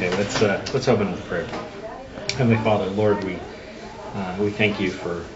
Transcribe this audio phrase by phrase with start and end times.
[0.00, 1.46] Okay, let's uh, let's open with prayer.
[2.38, 3.38] Heavenly Father, Lord, we
[4.14, 5.26] uh, we thank you for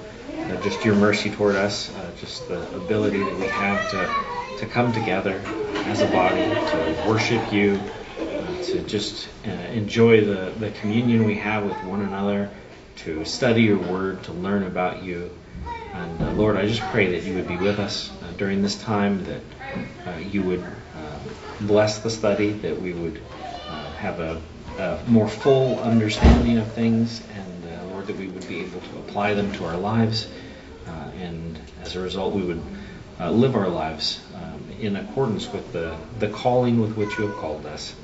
[0.49, 4.09] uh, just your mercy toward us, uh, just the ability that we have to
[4.61, 5.39] to come together
[5.85, 7.79] as a body to worship you,
[8.41, 12.49] uh, to just uh, enjoy the the communion we have with one another,
[12.97, 15.31] to study your word, to learn about you.
[15.93, 20.23] And Lord, I just pray that you would be with us during this time, that
[20.33, 20.65] you would
[21.61, 23.21] bless the study, that we would
[23.99, 24.41] have a,
[24.79, 28.99] a more full understanding of things, and uh, Lord, that we would be able to
[28.99, 30.29] apply them to our lives,
[30.87, 32.63] uh, and as a result, we would
[33.21, 37.37] uh, live our lives um, in accordance with the, the calling with which you have
[37.37, 37.95] called us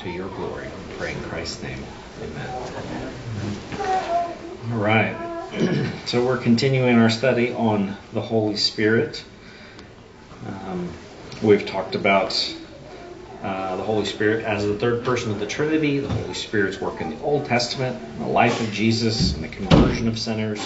[0.00, 0.66] to your glory.
[0.66, 1.84] We pray in Christ's name.
[2.22, 2.50] Amen.
[4.72, 5.16] All right.
[6.06, 9.22] so we're continuing our study on the Holy Spirit.
[10.46, 10.92] Um,
[11.42, 12.32] we've talked about
[13.42, 17.00] uh, the Holy Spirit as the third person of the Trinity, the Holy Spirit's work
[17.00, 20.60] in the Old Testament, the life of Jesus, and the conversion of sinners,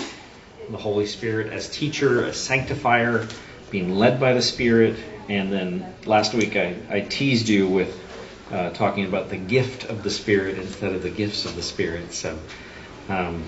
[0.68, 3.28] the Holy Spirit as teacher, as sanctifier,
[3.70, 4.96] being led by the Spirit,
[5.28, 8.00] and then last week I, I teased you with
[8.50, 12.12] uh, talking about the gift of the Spirit instead of the gifts of the Spirit.
[12.12, 12.38] So
[13.08, 13.44] um,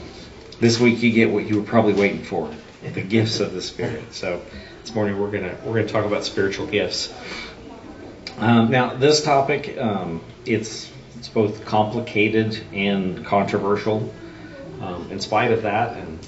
[0.61, 2.51] this week you get what you were probably waiting for,
[2.83, 4.15] the gifts of the Spirit.
[4.15, 4.43] So
[4.83, 7.13] this morning we're gonna we're gonna talk about spiritual gifts.
[8.39, 14.13] Um, now this topic um, it's it's both complicated and controversial.
[14.81, 16.19] Um, in spite of that, and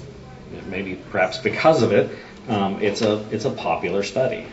[0.67, 2.09] maybe perhaps because of it,
[2.47, 4.47] um, it's a it's a popular study.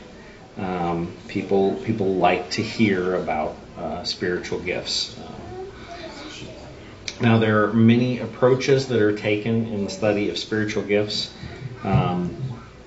[0.59, 5.19] Um, people people like to hear about uh, spiritual gifts.
[5.19, 5.33] Um,
[7.19, 11.33] now, there are many approaches that are taken in the study of spiritual gifts.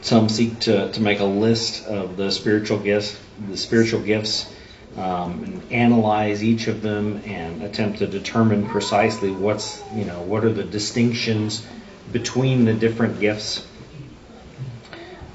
[0.02, 4.50] Some seek to, to make a list of the spiritual gifts, the spiritual gifts,
[4.98, 10.44] um, and analyze each of them and attempt to determine precisely what's you know what
[10.44, 11.66] are the distinctions
[12.12, 13.66] between the different gifts.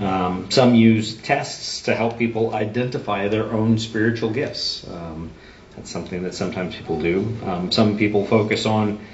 [0.01, 4.87] Um, some use tests to help people identify their own spiritual gifts.
[4.89, 5.31] Um,
[5.77, 7.37] that's something that sometimes people do.
[7.45, 9.05] Um, some people focus on,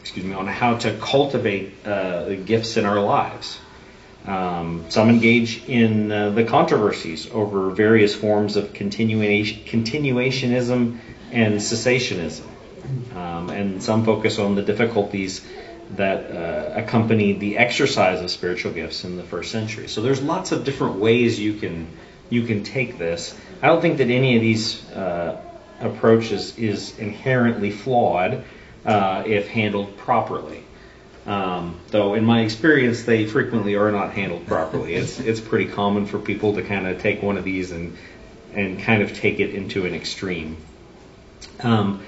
[0.00, 3.58] excuse me, on how to cultivate uh, the gifts in our lives.
[4.26, 10.98] Um, some engage in uh, the controversies over various forms of continuation, continuationism
[11.32, 12.46] and cessationism.
[13.14, 15.44] Um, and some focus on the difficulties
[15.96, 19.88] that uh, accompanied the exercise of spiritual gifts in the first century.
[19.88, 21.88] So there's lots of different ways you can
[22.30, 23.38] you can take this.
[23.60, 25.38] I don't think that any of these uh,
[25.80, 28.44] approach is, is inherently flawed
[28.86, 30.64] uh, if handled properly.
[31.26, 34.94] Um, though in my experience, they frequently are not handled properly.
[34.94, 37.96] It's it's pretty common for people to kind of take one of these and
[38.54, 40.56] and kind of take it into an extreme.
[41.60, 42.02] Um,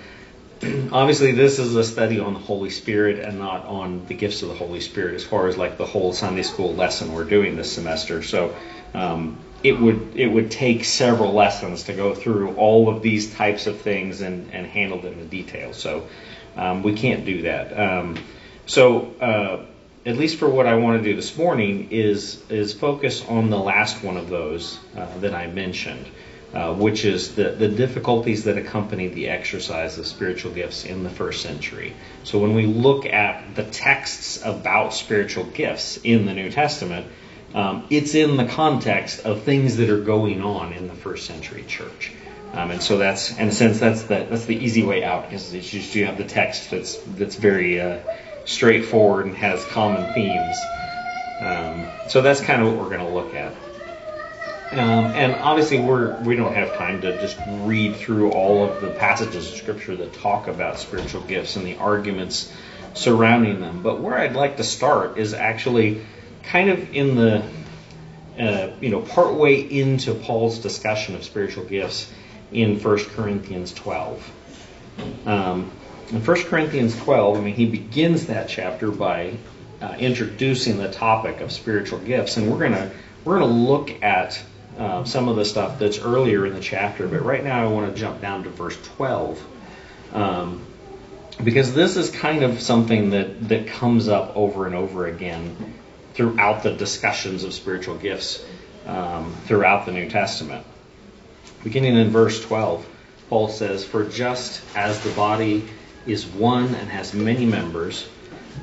[0.92, 4.48] obviously, this is a study on the Holy Spirit and not on the gifts of
[4.48, 7.72] the Holy Spirit, as far as like the whole Sunday school lesson we're doing this
[7.72, 8.22] semester.
[8.22, 8.54] So
[8.94, 13.66] um, it would it would take several lessons to go through all of these types
[13.68, 15.72] of things and, and handle them in detail.
[15.72, 16.08] So
[16.56, 17.78] um, we can't do that.
[18.66, 19.64] So uh,
[20.06, 23.58] at least for what I want to do this morning is is focus on the
[23.58, 26.06] last one of those uh, that I mentioned,
[26.52, 31.10] uh, which is the the difficulties that accompany the exercise of spiritual gifts in the
[31.10, 31.94] first century.
[32.24, 37.06] So when we look at the texts about spiritual gifts in the New Testament
[37.54, 41.64] um, it's in the context of things that are going on in the first century
[41.66, 42.10] church.
[42.52, 45.52] Um, and so that's, in a sense, that's the, that's the easy way out because
[45.94, 47.98] you have the text that's that's very uh,
[48.44, 50.56] straightforward and has common themes.
[51.40, 53.54] Um, so that's kind of what we're going to look at.
[54.72, 58.90] Um, and obviously, we're we don't have time to just read through all of the
[58.90, 62.52] passages of Scripture that talk about spiritual gifts and the arguments
[62.94, 63.82] surrounding them.
[63.82, 66.04] But where I'd like to start is actually
[66.42, 67.44] kind of in the
[68.38, 72.12] uh, you know partway into Paul's discussion of spiritual gifts
[72.50, 74.32] in 1 Corinthians 12.
[75.26, 75.70] Um,
[76.10, 79.34] in 1 Corinthians 12, I mean, he begins that chapter by
[79.80, 82.90] uh, introducing the topic of spiritual gifts, and we're gonna
[83.24, 84.42] we're gonna look at
[84.78, 87.92] uh, some of the stuff that's earlier in the chapter, but right now I want
[87.92, 89.46] to jump down to verse 12.
[90.12, 90.64] Um,
[91.42, 95.74] because this is kind of something that, that comes up over and over again
[96.14, 98.44] throughout the discussions of spiritual gifts
[98.86, 100.64] um, throughout the New Testament.
[101.64, 102.86] Beginning in verse 12,
[103.28, 105.64] Paul says, For just as the body
[106.06, 108.06] is one and has many members,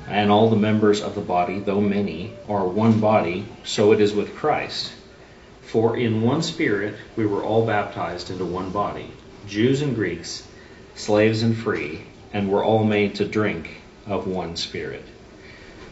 [0.08, 4.14] and all the members of the body, though many, are one body, so it is
[4.14, 4.92] with Christ.
[5.62, 9.10] For in one spirit we were all baptized into one body,
[9.48, 10.48] Jews and Greeks,
[10.96, 12.02] slaves and free,
[12.34, 15.04] and we're all made to drink of one Spirit.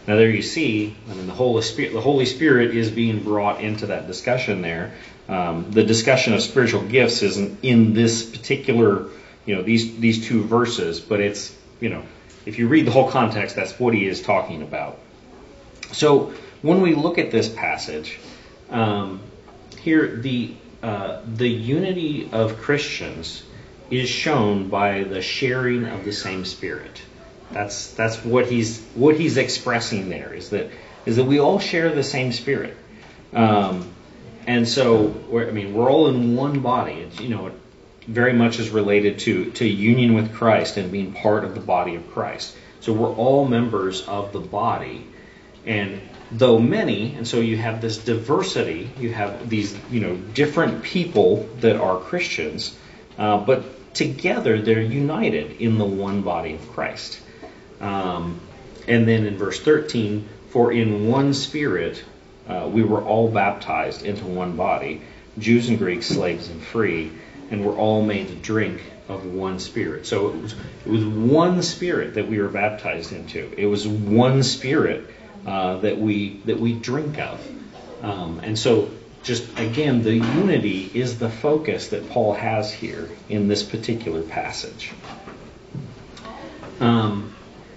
[0.08, 3.62] Now there you see, I mean, the Holy Spirit, the Holy Spirit is being brought
[3.62, 4.94] into that discussion there.
[5.28, 9.06] Um, the discussion of spiritual gifts isn't in this particular,
[9.50, 12.04] you know, these these two verses, but it's, you know,
[12.46, 15.00] if you read the whole context, that's what he is talking about.
[15.92, 18.20] So when we look at this passage,
[18.70, 19.22] um,
[19.80, 20.54] here the
[20.84, 23.42] uh, the unity of Christians
[23.90, 27.02] is shown by the sharing of the same Spirit.
[27.50, 30.70] That's that's what he's what he's expressing there is that
[31.08, 32.78] is that we all share the same spirit,
[33.34, 33.92] um,
[34.46, 36.94] and so I mean we're all in one body.
[36.94, 37.52] It's, you know,
[38.10, 41.96] very much is related to to union with Christ and being part of the body
[41.96, 42.56] of Christ.
[42.82, 45.06] So we're all members of the body,
[45.66, 46.02] and
[46.32, 51.48] though many, and so you have this diversity, you have these you know different people
[51.60, 52.76] that are Christians,
[53.18, 57.20] uh, but together they're united in the one body of Christ.
[57.80, 58.40] Um,
[58.88, 62.04] and then in verse 13, for in one spirit
[62.48, 65.02] uh, we were all baptized into one body,
[65.38, 67.12] Jews and Greeks, slaves and free,
[67.52, 70.06] and we're all made to drink of one spirit.
[70.06, 70.54] So it was,
[70.86, 73.52] it was one spirit that we were baptized into.
[73.58, 75.10] It was one spirit
[75.46, 77.40] uh, that we that we drink of.
[78.02, 78.90] Um, and so
[79.24, 84.92] just again, the unity is the focus that Paul has here in this particular passage.
[86.80, 87.34] Um,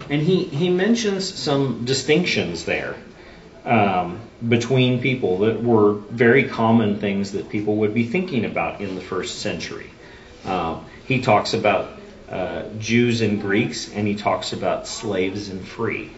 [0.08, 2.96] and he, he mentions some distinctions there
[3.64, 8.94] um, between people that were very common things that people would be thinking about in
[8.94, 9.90] the first century.
[10.44, 11.90] Um, he talks about
[12.28, 16.10] uh, Jews and Greeks, and he talks about slaves and free.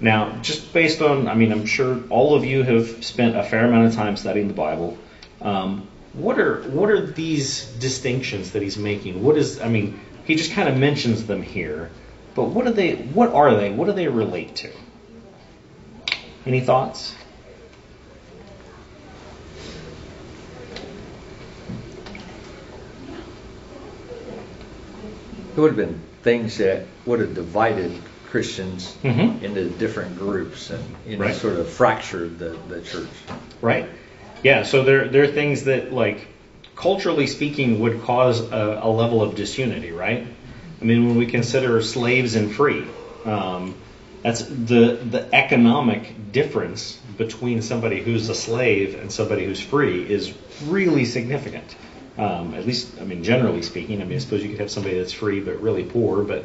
[0.00, 3.66] Now, just based on, I mean, I'm sure all of you have spent a fair
[3.66, 4.98] amount of time studying the Bible.
[5.40, 9.22] Um, what are what are these distinctions that he's making?
[9.22, 11.90] What is, I mean, he just kind of mentions them here.
[12.34, 12.94] But what are they?
[12.94, 13.70] What are they?
[13.70, 14.70] What do they relate to?
[16.46, 17.14] Any thoughts?
[25.56, 27.92] It would have been things that would have divided
[28.26, 29.44] Christians mm-hmm.
[29.44, 31.34] into different groups and you know right.
[31.34, 33.08] sort of fractured the, the church.
[33.60, 33.88] Right.
[34.42, 34.64] Yeah.
[34.64, 36.26] So there there are things that like
[36.74, 40.26] culturally speaking would cause a, a level of disunity, right?
[40.80, 42.84] I mean, when we consider slaves and free,
[43.24, 43.76] um,
[44.22, 50.34] that's the the economic difference between somebody who's a slave and somebody who's free is
[50.66, 51.76] really significant.
[52.16, 54.00] Um, at least, I mean, generally speaking.
[54.00, 56.44] I mean, I suppose you could have somebody that's free but really poor, but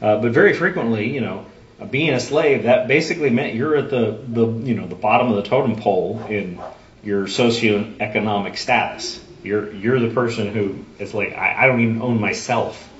[0.00, 1.44] uh, but very frequently, you know,
[1.90, 5.36] being a slave that basically meant you're at the the you know the bottom of
[5.36, 6.58] the totem pole in
[7.04, 9.22] your socioeconomic status.
[9.42, 12.90] You're you're the person who it's like I, I don't even own myself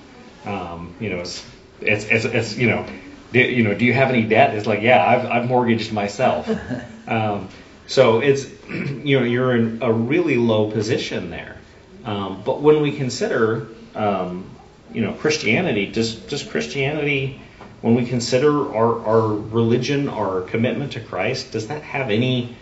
[0.44, 1.44] um, you know, it's,
[1.80, 2.86] it's, it's, it's, you know,
[3.32, 4.54] do, you know, do you have any debt?
[4.54, 6.50] It's like, yeah, I've, I've mortgaged myself.
[7.08, 7.48] Um,
[7.88, 11.56] so it's, you know, you're in a really low position there.
[12.04, 14.48] Um, but when we consider, um,
[14.92, 17.40] you know, Christianity, does, does Christianity,
[17.82, 22.56] when we consider our, our religion, our commitment to Christ, does that have any,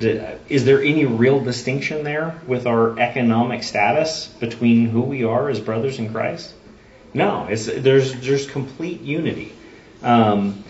[0.00, 5.60] is there any real distinction there with our economic status between who we are as
[5.60, 6.54] brothers in Christ?
[7.16, 9.54] No, it's, there's there's complete unity.
[10.02, 10.64] Um,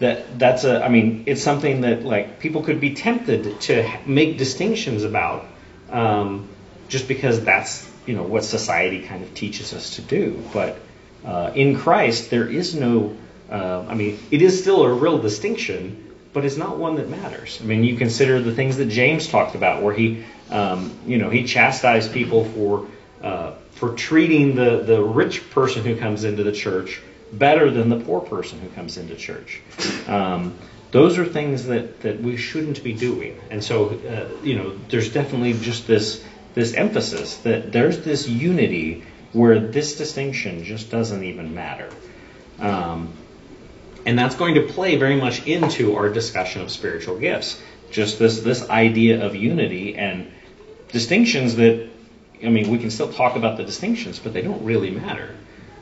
[0.00, 4.36] that that's a I mean it's something that like people could be tempted to make
[4.36, 5.46] distinctions about
[5.90, 6.48] um,
[6.92, 10.42] just because that's you know what society kind of teaches us to do.
[10.52, 10.78] But
[11.24, 13.16] uh, in Christ there is no
[13.50, 17.58] uh, I mean it is still a real distinction but it's not one that matters.
[17.60, 21.28] I mean, you consider the things that James talked about, where he, um, you know,
[21.28, 22.86] he chastised people for
[23.22, 27.00] uh, for treating the the rich person who comes into the church
[27.32, 29.60] better than the poor person who comes into church.
[30.06, 30.56] Um,
[30.90, 35.12] those are things that that we shouldn't be doing, and so uh, you know, there's
[35.12, 41.54] definitely just this this emphasis that there's this unity where this distinction just doesn't even
[41.54, 41.88] matter.
[42.58, 43.12] Um,
[44.04, 47.60] and that's going to play very much into our discussion of spiritual gifts.
[47.90, 50.30] Just this, this idea of unity and
[50.88, 51.88] distinctions that,
[52.42, 55.34] I mean, we can still talk about the distinctions, but they don't really matter.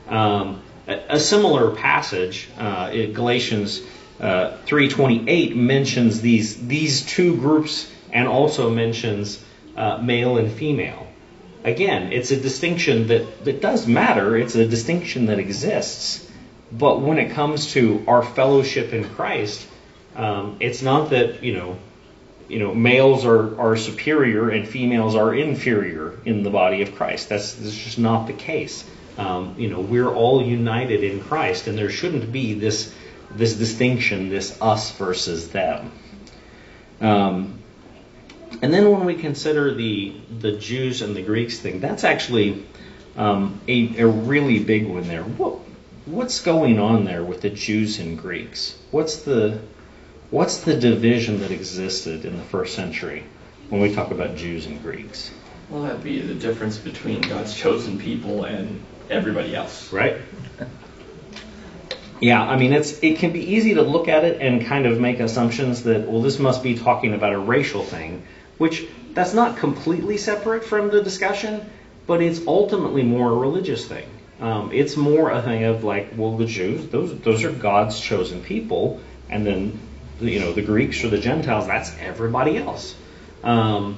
[0.07, 3.81] Um, a, a, similar passage, uh, in Galatians
[4.19, 9.43] uh, 3.28 mentions these, these two groups and also mentions
[9.75, 11.07] uh, male and female.
[11.63, 14.35] Again, it's a distinction that, that does matter.
[14.35, 16.27] It's a distinction that exists.
[16.71, 19.67] But when it comes to our fellowship in Christ,
[20.15, 21.77] um, it's not that you know,
[22.47, 27.29] you know, males are, are superior and females are inferior in the body of Christ.
[27.29, 28.83] That's, that's just not the case.
[29.17, 32.93] Um, you know, we're all united in Christ, and there shouldn't be this
[33.35, 35.91] this distinction, this us versus them.
[36.99, 37.60] Um,
[38.61, 42.65] and then when we consider the the Jews and the Greeks thing, that's actually
[43.15, 45.23] um, a, a really big one there.
[45.23, 45.59] What
[46.05, 48.77] what's going on there with the Jews and Greeks?
[48.91, 49.59] What's the
[50.29, 53.23] what's the division that existed in the first century
[53.69, 55.31] when we talk about Jews and Greeks?
[55.69, 59.91] Well, that'd be the difference between God's chosen people and everybody else.
[59.93, 60.17] Right.
[62.19, 64.99] Yeah, I mean it's it can be easy to look at it and kind of
[64.99, 68.23] make assumptions that well this must be talking about a racial thing,
[68.61, 71.67] which that's not completely separate from the discussion,
[72.05, 74.07] but it's ultimately more a religious thing.
[74.39, 78.43] Um, it's more a thing of like, well, the Jews, those those are God's chosen
[78.43, 79.01] people,
[79.31, 79.79] and then
[80.19, 82.95] you know the Greeks or the Gentiles, that's everybody else.
[83.43, 83.97] Um,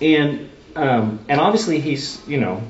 [0.00, 2.62] and um, and obviously he's you know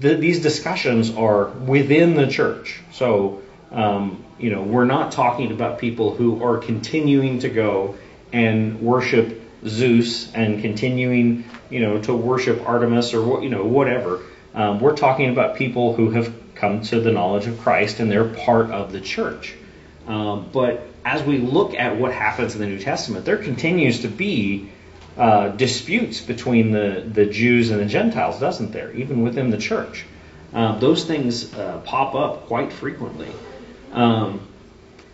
[0.00, 3.40] the, these discussions are within the church, so
[3.72, 7.96] um, you know we're not talking about people who are continuing to go
[8.34, 9.33] and worship
[9.66, 14.20] Zeus and continuing you know to worship Artemis or you know whatever.
[14.54, 18.28] Um, we're talking about people who have come to the knowledge of Christ and they're
[18.28, 19.54] part of the church.
[20.06, 24.08] Um, but as we look at what happens in the New Testament, there continues to
[24.08, 24.70] be
[25.16, 28.92] uh, disputes between the, the Jews and the Gentiles, doesn't there?
[28.92, 30.04] Even within the church.
[30.52, 33.30] Uh, those things uh, pop up quite frequently.
[33.92, 34.46] Um,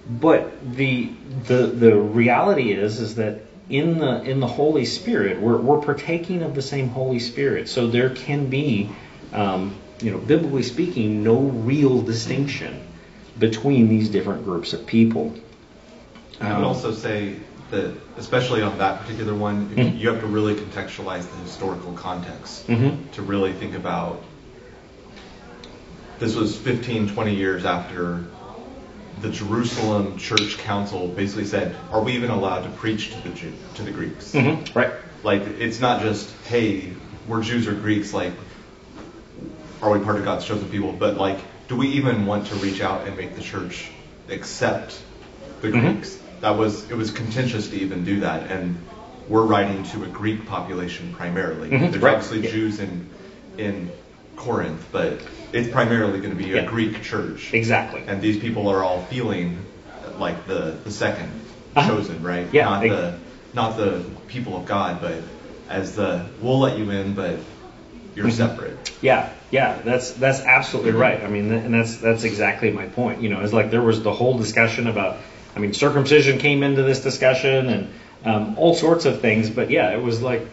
[0.09, 1.11] but the,
[1.47, 6.43] the, the reality is, is that in the, in the Holy Spirit, we're, we're partaking
[6.43, 7.69] of the same Holy Spirit.
[7.69, 8.91] So there can be,
[9.33, 12.87] um, you know, biblically speaking, no real distinction
[13.39, 15.35] between these different groups of people.
[16.41, 17.37] I would um, also say
[17.71, 19.97] that, especially on that particular one, mm-hmm.
[19.97, 23.09] you have to really contextualize the historical context mm-hmm.
[23.12, 24.23] to really think about.
[26.19, 28.27] This was 15, 20 years after
[29.21, 33.53] the Jerusalem Church Council basically said, "Are we even allowed to preach to the Jew,
[33.75, 34.79] to the Greeks?" Mm-hmm.
[34.79, 34.93] Right.
[35.23, 36.93] Like it's not just, "Hey,
[37.27, 38.33] we're Jews or Greeks." Like,
[39.83, 40.93] are we part of God's chosen people?
[40.93, 43.91] But like, do we even want to reach out and make the church
[44.29, 45.00] accept
[45.61, 45.93] the mm-hmm.
[45.93, 46.19] Greeks?
[46.41, 48.77] that was it was contentious to even do that, and
[49.29, 51.71] we're writing to a Greek population primarily.
[51.71, 52.15] Mm-hmm, There's right.
[52.15, 52.50] obviously yeah.
[52.50, 53.09] Jews in
[53.59, 53.93] in
[54.41, 55.21] Corinth, but
[55.53, 56.67] it's primarily going to be a yeah.
[56.67, 57.53] Greek church.
[57.53, 58.03] Exactly.
[58.07, 59.65] And these people are all feeling
[60.19, 61.29] like the the 2nd
[61.77, 61.89] uh-huh.
[61.89, 62.49] chosen, right?
[62.53, 62.65] Yeah.
[62.65, 63.19] Not the
[63.53, 65.23] not the people of God, but
[65.69, 67.39] as the we'll let you in, but
[68.15, 68.35] you're mm-hmm.
[68.35, 68.93] separate.
[69.03, 71.01] Yeah, yeah, that's that's absolutely mm-hmm.
[71.01, 71.23] right.
[71.23, 73.21] I mean, and that's that's exactly my point.
[73.21, 75.19] You know, it's like there was the whole discussion about
[75.55, 77.95] I mean, circumcision came into this discussion and
[78.25, 79.51] um, all sorts of things.
[79.51, 80.47] But yeah, it was like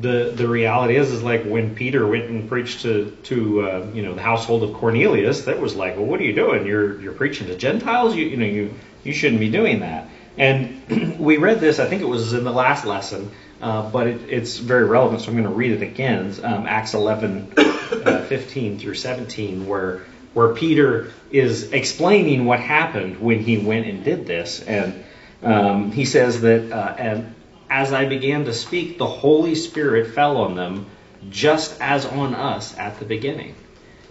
[0.00, 4.02] the the reality is is like when Peter went and preached to to uh, you
[4.02, 6.66] know the household of Cornelius, that was like, well, what are you doing?
[6.66, 8.14] You're you're preaching to Gentiles.
[8.14, 8.74] You you know you
[9.04, 10.08] you shouldn't be doing that.
[10.38, 11.78] And we read this.
[11.78, 13.30] I think it was in the last lesson.
[13.60, 16.34] Uh, but it, it's very relevant, so I'm going to read it again.
[16.42, 23.40] Um, Acts 11, uh, 15 through 17, where where Peter is explaining what happened when
[23.40, 24.60] he went and did this.
[24.60, 25.02] And
[25.42, 27.34] um, he says that, uh, and
[27.68, 30.86] as I began to speak, the Holy Spirit fell on them,
[31.30, 33.54] just as on us at the beginning.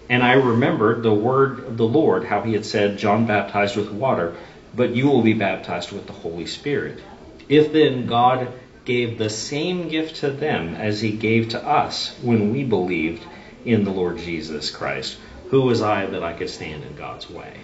[0.09, 3.91] And I remembered the word of the Lord, how he had said, John baptized with
[3.91, 4.35] water,
[4.75, 6.99] but you will be baptized with the Holy Spirit.
[7.47, 8.49] If then God
[8.83, 13.23] gave the same gift to them as he gave to us when we believed
[13.63, 15.17] in the Lord Jesus Christ,
[15.49, 17.57] who was I that I could stand in God's way?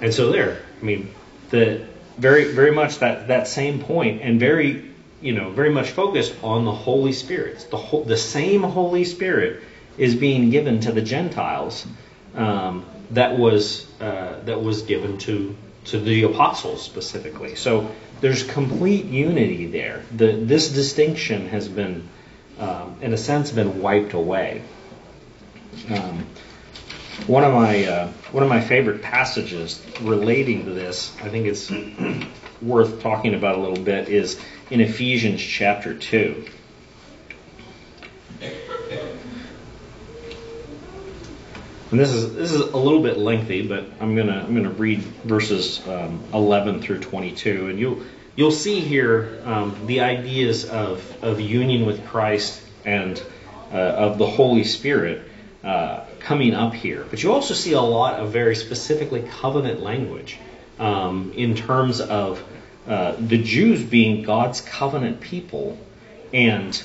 [0.00, 1.14] And so there, I mean,
[1.50, 1.86] the
[2.18, 4.93] very very much that that same point, and very
[5.24, 7.66] you know very much focused on the Holy Spirit.
[7.70, 9.62] The the same Holy Spirit
[9.96, 11.86] is being given to the Gentiles
[12.34, 17.56] um, that was uh, that was given to to the apostles specifically.
[17.56, 17.90] So
[18.20, 20.02] there's complete unity there.
[20.14, 22.08] The, this distinction has been,
[22.58, 24.62] um, in a sense, been wiped away.
[25.90, 26.26] Um,
[27.26, 31.70] one of my uh, one of my favorite passages relating to this, I think it's
[32.64, 34.40] worth talking about a little bit, is
[34.70, 36.44] in Ephesians chapter two.
[41.90, 44.98] And this is this is a little bit lengthy, but I'm gonna I'm gonna read
[44.98, 48.02] verses um, 11 through 22, and you'll
[48.34, 53.22] you'll see here um, the ideas of of union with Christ and
[53.72, 55.22] uh, of the Holy Spirit
[55.62, 57.06] uh, coming up here.
[57.08, 60.38] But you also see a lot of very specifically covenant language
[60.78, 62.42] um, in terms of
[62.86, 65.78] uh, the Jews being God's covenant people
[66.32, 66.82] and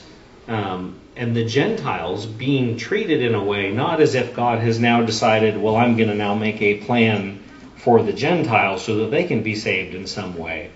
[0.47, 5.01] um, and the Gentiles being treated in a way not as if God has now
[5.03, 7.43] decided, well, I'm going to now make a plan
[7.75, 10.71] for the Gentiles so that they can be saved in some way,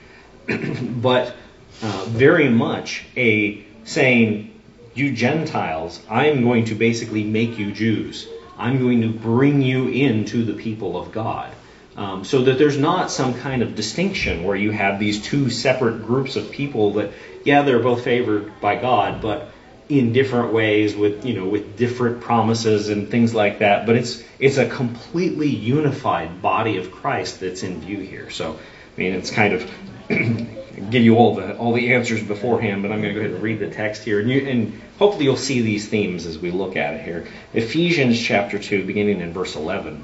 [0.82, 1.34] but
[1.82, 4.62] uh, very much a saying,
[4.94, 8.28] you Gentiles, I'm going to basically make you Jews.
[8.58, 11.52] I'm going to bring you into the people of God.
[11.96, 16.06] Um, so that there's not some kind of distinction where you have these two separate
[16.08, 17.12] groups of people that,
[17.44, 19.50] yeah, they're both favored by God, but
[19.90, 23.86] in different ways with you know with different promises and things like that.
[23.86, 28.30] But it's it's a completely unified body of Christ that's in view here.
[28.30, 29.70] So I mean, it's kind of
[30.90, 33.44] give you all the all the answers beforehand, but I'm going to go ahead and
[33.44, 36.76] read the text here, and, you, and hopefully you'll see these themes as we look
[36.76, 37.28] at it here.
[37.54, 40.04] Ephesians chapter two, beginning in verse 11.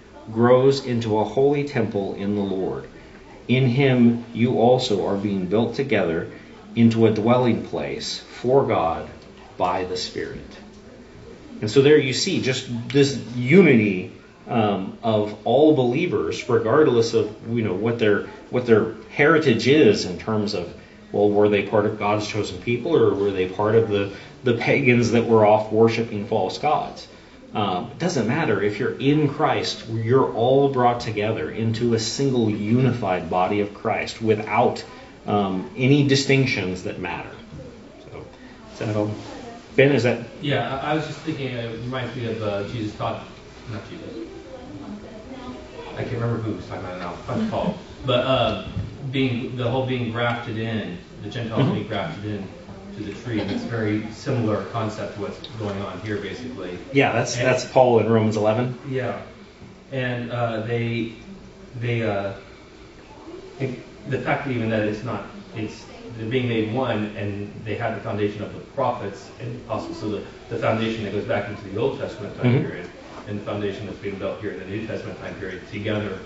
[0.31, 2.87] grows into a holy temple in the Lord.
[3.47, 6.31] In him you also are being built together
[6.75, 9.09] into a dwelling place for God
[9.57, 10.39] by the Spirit.
[11.59, 14.13] And so there you see just this unity
[14.47, 20.17] um, of all believers, regardless of you know what their what their heritage is in
[20.17, 20.73] terms of
[21.11, 24.55] well, were they part of God's chosen people or were they part of the the
[24.55, 27.07] pagans that were off worshiping false gods?
[27.53, 32.49] Um, it doesn't matter if you're in Christ, you're all brought together into a single
[32.49, 34.83] unified body of Christ without
[35.27, 37.31] um, any distinctions that matter.
[38.09, 38.25] So,
[38.73, 39.11] is that all?
[39.75, 40.25] Ben, is that?
[40.41, 43.23] Yeah, I, was just thinking, it reminds me of uh, Jesus taught,
[43.69, 44.09] not Jesus.
[45.93, 47.49] I can't remember who was talking about it now.
[47.49, 47.77] Paul.
[48.05, 48.67] But uh,
[49.11, 51.73] being the whole being grafted in, the Gentiles mm-hmm.
[51.73, 52.47] being grafted in
[53.01, 53.39] the tree.
[53.39, 56.77] It's very similar concept to what's going on here, basically.
[56.93, 58.77] Yeah, that's and, that's Paul in Romans 11.
[58.89, 59.21] Yeah,
[59.91, 61.13] and uh, they
[61.79, 62.33] they uh,
[63.59, 65.85] the fact that even that it's not it's
[66.17, 70.09] they're being made one, and they have the foundation of the prophets and also so
[70.09, 72.67] the, the foundation that goes back into the Old Testament time mm-hmm.
[72.67, 72.89] period,
[73.27, 76.19] and the foundation that's being built here in the New Testament time period together.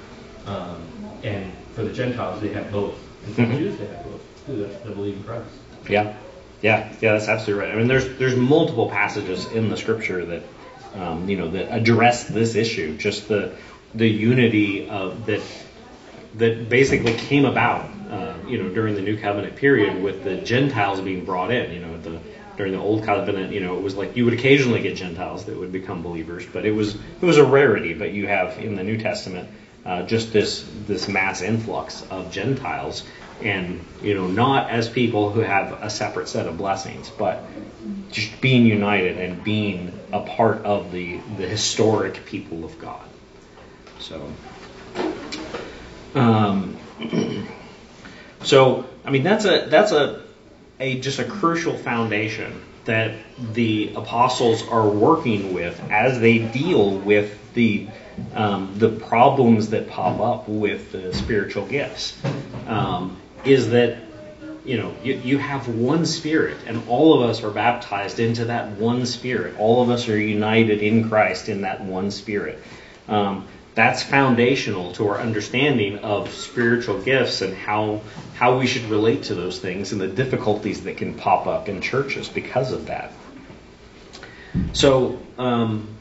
[0.46, 0.82] Um,
[1.24, 2.96] and for the Gentiles, they have both.
[3.26, 3.52] And for mm-hmm.
[3.52, 4.22] the Jews, they have both.
[4.84, 5.50] Believe in Christ.
[5.90, 6.16] Yeah.
[6.66, 7.76] Yeah, yeah, that's absolutely right.
[7.76, 10.42] I mean, there's there's multiple passages in the scripture that
[10.96, 13.52] um, you know that address this issue, just the
[13.94, 15.42] the unity of that
[16.40, 21.02] that basically came about, uh, you know, during the New Covenant period with the Gentiles
[21.02, 21.72] being brought in.
[21.72, 22.20] You know, the
[22.58, 25.56] during the Old Covenant, you know, it was like you would occasionally get Gentiles that
[25.56, 27.94] would become believers, but it was it was a rarity.
[27.94, 29.48] But you have in the New Testament
[29.86, 33.04] uh, just this this mass influx of Gentiles
[33.42, 37.44] and you know not as people who have a separate set of blessings but
[38.12, 43.08] just being united and being a part of the the historic people of God
[44.00, 44.32] so
[46.16, 46.78] um,
[48.44, 50.24] so I mean that's a that's a
[50.80, 53.16] a just a crucial foundation that
[53.54, 57.88] the apostles are working with as they deal with the
[58.34, 62.18] um, the problems that pop up with the spiritual gifts.
[62.66, 63.98] Um, is that
[64.64, 68.72] you know you, you have one spirit and all of us are baptized into that
[68.72, 69.58] one spirit.
[69.60, 72.62] All of us are united in christ in that one spirit.
[73.08, 78.02] Um, that's foundational to our understanding of spiritual gifts and how
[78.36, 81.82] how we should relate to those things and the difficulties that can pop up in
[81.82, 83.12] churches because of that.
[84.74, 85.96] So um,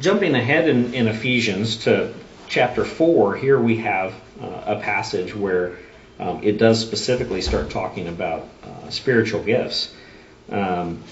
[0.00, 2.12] jumping ahead in, in, Ephesians to
[2.48, 5.76] chapter 4, here we have uh, a passage where
[6.18, 9.92] um, it does specifically start talking about uh, spiritual gifts.
[10.50, 11.02] Um,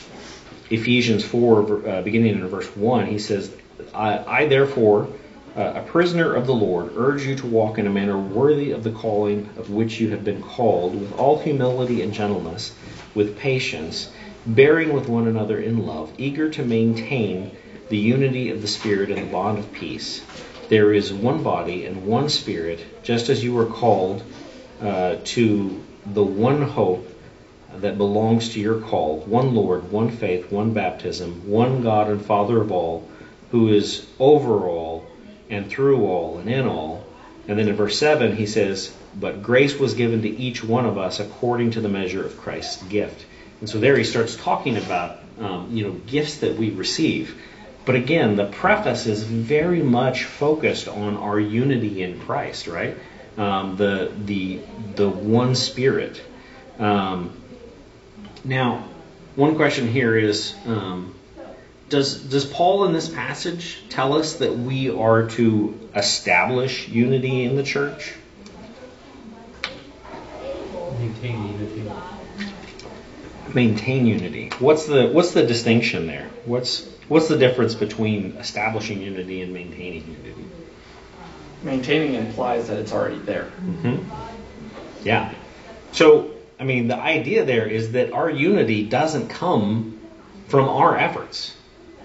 [0.71, 3.55] Ephesians 4, uh, beginning in verse 1, he says,
[3.93, 5.09] I, I therefore,
[5.57, 8.85] uh, a prisoner of the Lord, urge you to walk in a manner worthy of
[8.85, 12.75] the calling of which you have been called, with all humility and gentleness,
[13.15, 14.11] with patience,
[14.47, 17.51] bearing with one another in love, eager to maintain
[17.89, 20.25] the unity of the Spirit in the bond of peace.
[20.69, 24.23] There is one body and one Spirit, just as you were called
[24.83, 27.09] uh, to the one hope
[27.77, 32.61] that belongs to your call one Lord, one faith, one baptism, one God and Father
[32.61, 33.09] of all,
[33.51, 35.07] who is over all
[35.49, 37.05] and through all and in all.
[37.49, 40.99] And then in verse 7, he says, But grace was given to each one of
[40.99, 43.25] us according to the measure of Christ's gift.
[43.61, 47.41] And so there he starts talking about um, you know gifts that we receive.
[47.85, 52.97] But again, the preface is very much focused on our unity in Christ, right?
[53.37, 54.61] Um, the the
[54.95, 56.21] the one Spirit.
[56.79, 57.33] Um,
[58.45, 58.89] now,
[59.37, 61.15] one question here is: um,
[61.89, 67.57] Does does Paul in this passage tell us that we are to establish unity in
[67.57, 68.13] the church?
[70.99, 71.91] Maintain unity.
[73.55, 74.51] Maintain unity.
[74.59, 76.29] What's the what's the distinction there?
[76.45, 80.45] What's what's the difference between establishing unity and maintaining unity?
[81.63, 83.51] Maintaining implies that it's already there.
[83.61, 85.07] Mm-hmm.
[85.07, 85.33] Yeah.
[85.93, 89.99] So I mean, the idea there is that our unity doesn't come
[90.47, 91.57] from our efforts.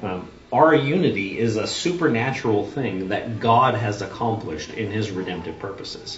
[0.02, 6.18] Um, our unity is a supernatural thing that God has accomplished in His redemptive purposes.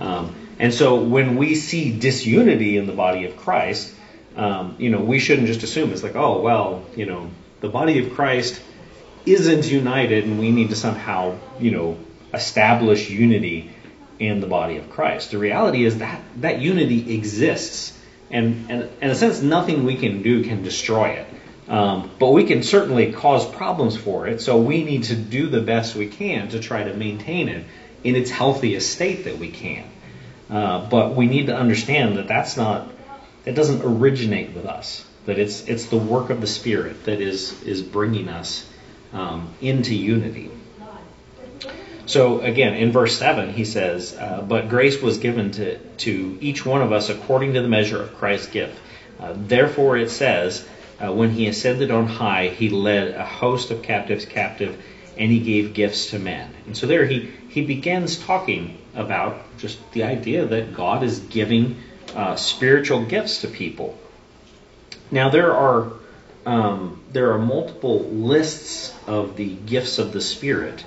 [0.00, 3.94] Um, and so when we see disunity in the body of Christ,
[4.36, 8.04] um, you know, we shouldn't just assume it's like, oh, well, you know, the body
[8.04, 8.60] of Christ
[9.24, 11.96] isn't united and we need to somehow, you know,
[12.32, 13.70] establish unity
[14.18, 15.30] in the body of Christ.
[15.30, 17.96] The reality is that that unity exists,
[18.30, 21.26] and, and in a sense, nothing we can do can destroy it.
[21.68, 25.60] Um, but we can certainly cause problems for it, so we need to do the
[25.60, 27.64] best we can to try to maintain it
[28.02, 29.84] in its healthiest state that we can.
[30.50, 32.88] Uh, but we need to understand that that's not,
[33.44, 35.04] it doesn't originate with us.
[35.26, 38.66] That it's it's the work of the Spirit that is is bringing us
[39.12, 40.50] um, into unity.
[42.08, 46.64] So again, in verse 7, he says, uh, But grace was given to, to each
[46.64, 48.80] one of us according to the measure of Christ's gift.
[49.20, 50.66] Uh, therefore, it says,
[50.98, 54.82] uh, When he ascended on high, he led a host of captives captive,
[55.18, 56.50] and he gave gifts to men.
[56.64, 61.76] And so there he, he begins talking about just the idea that God is giving
[62.14, 63.98] uh, spiritual gifts to people.
[65.10, 65.92] Now, there are.
[66.46, 70.82] Um, there are multiple lists of the gifts of the Spirit.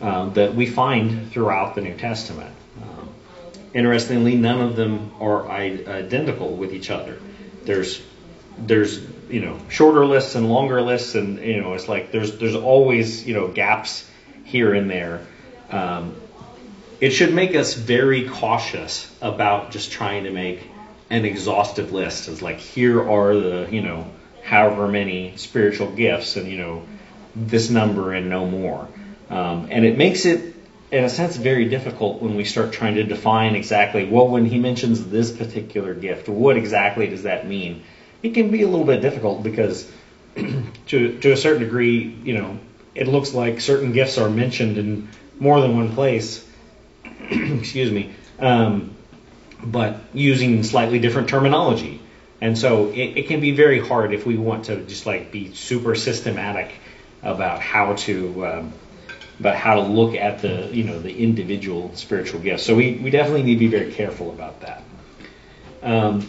[0.00, 2.52] Uh, that we find throughout the New Testament.
[2.82, 3.08] Um,
[3.72, 7.18] interestingly, none of them are identical with each other.
[7.64, 8.02] There's
[8.58, 12.56] there's you know shorter lists and longer lists, and you know it's like there's there's
[12.56, 14.08] always you know gaps
[14.44, 15.26] here and there.
[15.70, 16.16] Um,
[17.00, 20.60] it should make us very cautious about just trying to make
[21.08, 22.28] an exhaustive list.
[22.28, 24.10] It's like here are the you know
[24.42, 26.82] however many spiritual gifts, and you know
[27.36, 28.88] this number and no more.
[29.30, 30.54] Um, and it makes it,
[30.90, 34.58] in a sense, very difficult when we start trying to define exactly, well, when he
[34.58, 37.82] mentions this particular gift, what exactly does that mean?
[38.22, 39.90] It can be a little bit difficult because,
[40.86, 42.58] to, to a certain degree, you know,
[42.94, 45.08] it looks like certain gifts are mentioned in
[45.38, 46.46] more than one place.
[47.30, 48.14] Excuse me.
[48.38, 48.94] Um,
[49.62, 52.00] but using slightly different terminology.
[52.40, 55.54] And so it, it, can be very hard if we want to just like be
[55.54, 56.70] super systematic
[57.22, 58.72] about how to um,
[59.40, 62.64] about how to look at the you know the individual spiritual gifts.
[62.64, 64.82] So we, we definitely need to be very careful about that.
[65.82, 66.28] Um,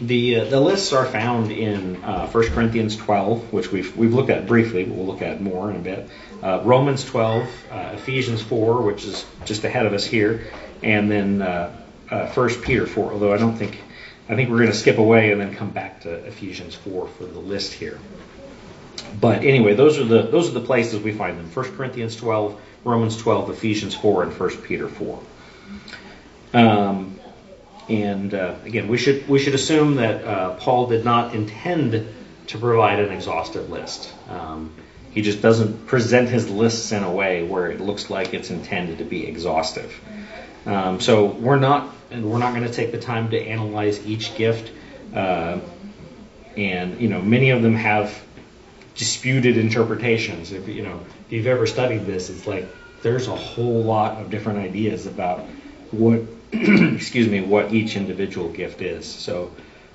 [0.00, 4.30] the uh, the lists are found in uh, 1 Corinthians 12, which we've we've looked
[4.30, 6.08] at briefly, but we'll look at more in a bit.
[6.42, 10.46] Uh, Romans 12, uh, Ephesians 4, which is just ahead of us here,
[10.82, 11.74] and then uh,
[12.08, 13.12] 1 uh, Peter 4.
[13.12, 13.78] Although I don't think
[14.28, 17.24] I think we're going to skip away and then come back to Ephesians 4 for
[17.24, 17.98] the list here.
[19.20, 22.60] But anyway, those are the those are the places we find them: 1 Corinthians 12,
[22.84, 25.20] Romans 12, Ephesians 4, and 1 Peter 4.
[26.54, 27.18] Um,
[27.88, 32.06] and uh, again, we should we should assume that uh, Paul did not intend
[32.48, 34.12] to provide an exhaustive list.
[34.28, 34.74] Um,
[35.10, 38.98] he just doesn't present his lists in a way where it looks like it's intended
[38.98, 39.92] to be exhaustive.
[40.66, 44.34] Um, so we're not and we're not going to take the time to analyze each
[44.34, 44.72] gift.
[45.14, 45.60] Uh,
[46.56, 48.23] and you know, many of them have
[48.94, 50.52] disputed interpretations.
[50.52, 52.66] If you know, if you've ever studied this, it's like
[53.02, 55.40] there's a whole lot of different ideas about
[55.90, 56.20] what,
[56.52, 59.06] excuse me, what each individual gift is.
[59.06, 59.50] So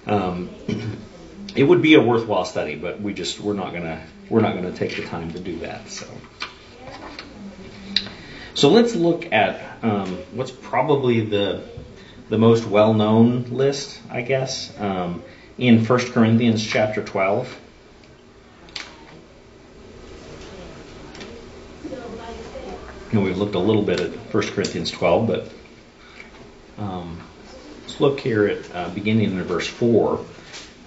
[0.06, 0.50] um,
[1.56, 4.72] it would be a worthwhile study, but we just we're not gonna we're not gonna
[4.72, 5.90] take the time to do that.
[5.90, 6.08] So.
[8.56, 11.64] So let's look at um, what's probably the
[12.28, 15.24] the most well-known list, I guess, um,
[15.58, 17.58] in 1 Corinthians chapter 12.
[23.12, 25.52] And we've looked a little bit at 1 Corinthians 12, but
[26.78, 27.20] um,
[27.82, 30.18] let's look here at uh, beginning in verse 4,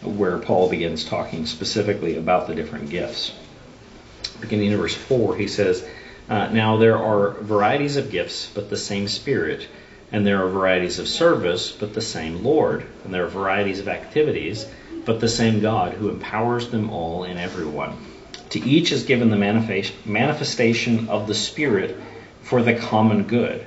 [0.02, 3.34] where Paul begins talking specifically about the different gifts.
[4.40, 5.84] Beginning in verse 4, he says,
[6.28, 9.66] uh, Now there are varieties of gifts, but the same Spirit.
[10.12, 12.86] And there are varieties of service, but the same Lord.
[13.04, 14.64] And there are varieties of activities,
[15.04, 17.96] but the same God who empowers them all in everyone.
[18.50, 21.96] To each is given the manifestation of the Spirit
[22.42, 23.64] for the common good.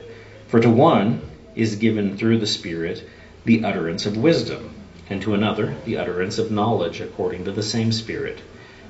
[0.47, 1.21] For to one
[1.55, 3.07] is given through the Spirit
[3.45, 4.69] the utterance of wisdom,
[5.09, 8.39] and to another the utterance of knowledge according to the same Spirit,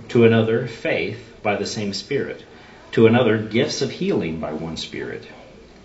[0.09, 2.43] to another faith by the same Spirit,
[2.93, 5.27] to another gifts of healing by one Spirit,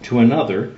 [0.03, 0.73] to another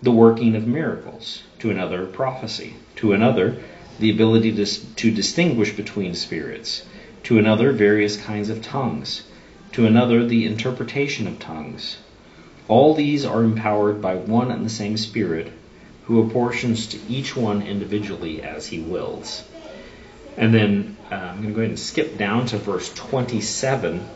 [0.00, 3.56] the working of miracles, to another prophecy, to another
[3.98, 4.64] the ability to,
[4.94, 6.84] to distinguish between spirits,
[7.24, 9.24] to another various kinds of tongues,
[9.72, 11.96] to another the interpretation of tongues
[12.68, 15.52] all these are empowered by one and the same Spirit,
[16.04, 19.42] who apportions to each one individually as he wills.
[20.36, 24.06] And then uh, I'm going to go ahead and skip down to verse 27.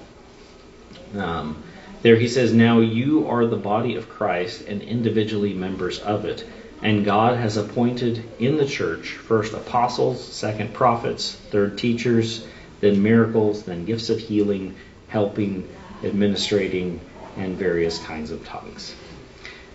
[1.17, 1.63] Um,
[2.03, 6.47] there he says, Now you are the body of Christ and individually members of it.
[6.83, 12.47] And God has appointed in the church first apostles, second prophets, third teachers,
[12.81, 14.75] then miracles, then gifts of healing,
[15.09, 15.69] helping,
[16.03, 17.01] administrating,
[17.37, 18.95] and various kinds of tongues.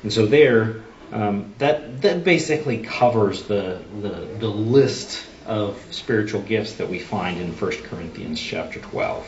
[0.04, 6.74] And so there, um, that that basically covers the, the the list of spiritual gifts
[6.74, 9.26] that we find in 1 Corinthians chapter 12.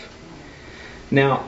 [1.12, 1.46] Now,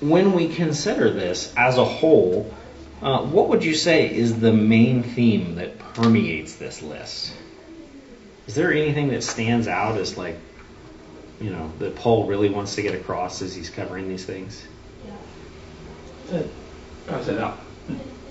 [0.00, 2.54] when we consider this as a whole,
[3.02, 7.32] uh, what would you say is the main theme that permeates this list?
[8.46, 10.36] Is there anything that stands out as like,
[11.40, 14.62] you know, that Paul really wants to get across as he's covering these things?
[16.30, 17.58] I said not,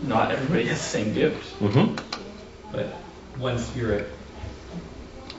[0.03, 1.59] not everybody has the same gift.
[1.59, 1.95] Mm-hmm.
[2.71, 2.87] But
[3.37, 4.07] one spirit.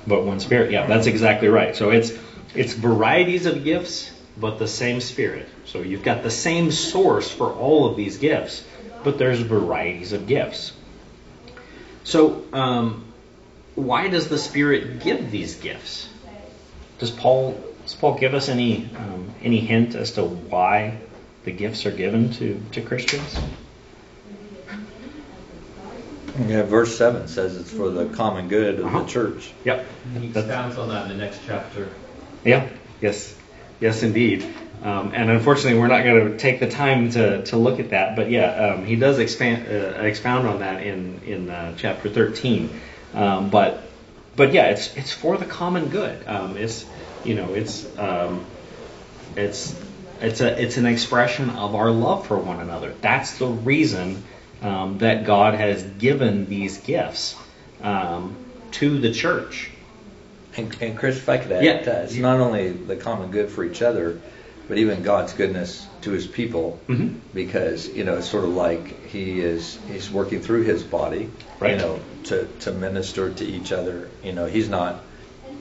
[0.06, 0.70] But one spirit.
[0.72, 1.76] Yeah, that's exactly right.
[1.76, 2.12] So it's
[2.54, 5.48] it's varieties of gifts, but the same spirit.
[5.66, 8.64] So you've got the same source for all of these gifts,
[9.04, 10.72] but there's varieties of gifts.
[12.04, 13.04] So um,
[13.74, 16.08] why does the Spirit give these gifts?
[16.98, 20.98] Does Paul does Paul give us any um, any hint as to why
[21.48, 23.38] the gifts are given to, to Christians?
[26.46, 29.04] Yeah, verse 7 says it's for the common good of uh-huh.
[29.04, 29.50] the church.
[29.64, 29.86] Yep.
[30.20, 31.88] he expounds on that in the next chapter.
[32.44, 32.68] Yeah,
[33.00, 33.34] yes.
[33.80, 34.44] Yes, indeed.
[34.82, 38.14] Um, and unfortunately, we're not going to take the time to, to look at that.
[38.14, 42.78] But yeah, um, he does expand, uh, expound on that in, in uh, chapter 13.
[43.14, 43.84] Um, but
[44.36, 46.28] but yeah, it's it's for the common good.
[46.28, 46.84] Um, it's
[47.24, 48.44] you know it's um,
[49.34, 49.74] it's
[50.20, 52.94] it's a it's an expression of our love for one another.
[53.00, 54.22] That's the reason
[54.62, 57.36] um, that God has given these gifts
[57.82, 58.36] um,
[58.72, 59.70] to the church.
[60.56, 61.82] And, and Chris, if I could add, yeah.
[61.82, 64.20] that, it's not only the common good for each other,
[64.66, 67.18] but even God's goodness to His people, mm-hmm.
[67.32, 71.72] because you know it's sort of like He is He's working through His body, right.
[71.72, 74.08] you know, to to minister to each other.
[74.24, 75.02] You know, He's not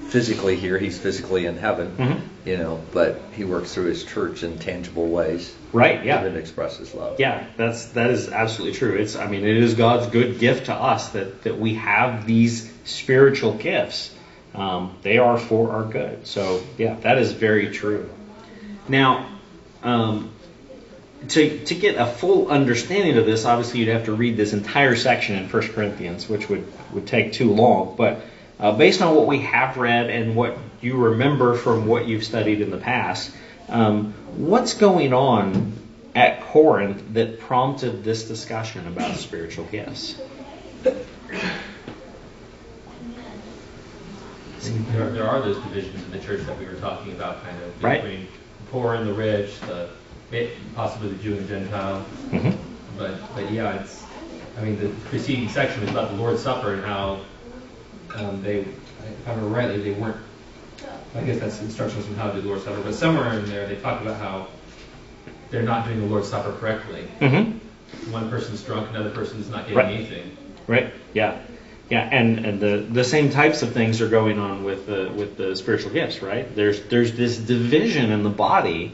[0.08, 0.78] physically here.
[0.78, 2.48] He's physically in heaven, mm-hmm.
[2.48, 5.54] you know, but he works through his church in tangible ways.
[5.74, 6.04] Right.
[6.04, 6.24] Yeah.
[6.24, 7.20] And express his love.
[7.20, 8.96] Yeah, that's that is absolutely true.
[8.96, 12.72] It's I mean it is God's good gift to us that that we have these
[12.86, 14.14] spiritual gifts.
[14.56, 16.26] Um, they are for our good.
[16.26, 18.10] So yeah, that is very true.
[18.88, 19.30] Now.
[19.84, 20.32] Um,
[21.30, 24.96] to, to get a full understanding of this, obviously you'd have to read this entire
[24.96, 27.96] section in 1 Corinthians, which would, would take too long.
[27.98, 28.22] But
[28.60, 32.62] uh, based on what we have read and what you remember from what you've studied
[32.62, 33.32] in the past,
[33.70, 35.74] um, what's going on
[36.16, 40.20] at Corinth that prompted this discussion about spiritual gifts?
[44.92, 47.74] There, there, are those divisions in the church that we were talking about, kind of
[47.80, 48.30] between right.
[48.30, 49.90] the poor and the rich, the
[50.76, 52.06] possibly the Jew and Gentile.
[52.30, 52.98] Mm-hmm.
[52.98, 54.04] But but yeah, it's.
[54.58, 57.22] I mean, the preceding section was about the Lord's Supper and how
[58.16, 60.18] um, they, if I remember rightly, they weren't
[61.16, 63.68] I guess that's instructions on how to do the Lord's Supper, but somewhere in there
[63.68, 64.48] they talk about how
[65.50, 67.08] they're not doing the Lord's Supper correctly.
[67.20, 68.12] Mm-hmm.
[68.12, 69.96] One person's drunk, another person's not getting Right.
[69.96, 70.38] anything.
[70.68, 70.94] Right.
[71.14, 71.40] Yeah.
[71.90, 72.02] Yeah.
[72.12, 75.56] And and the the same types of things are going on with the with the
[75.56, 76.22] spiritual gifts.
[76.22, 76.54] Right.
[76.54, 78.94] There's there's this division in the body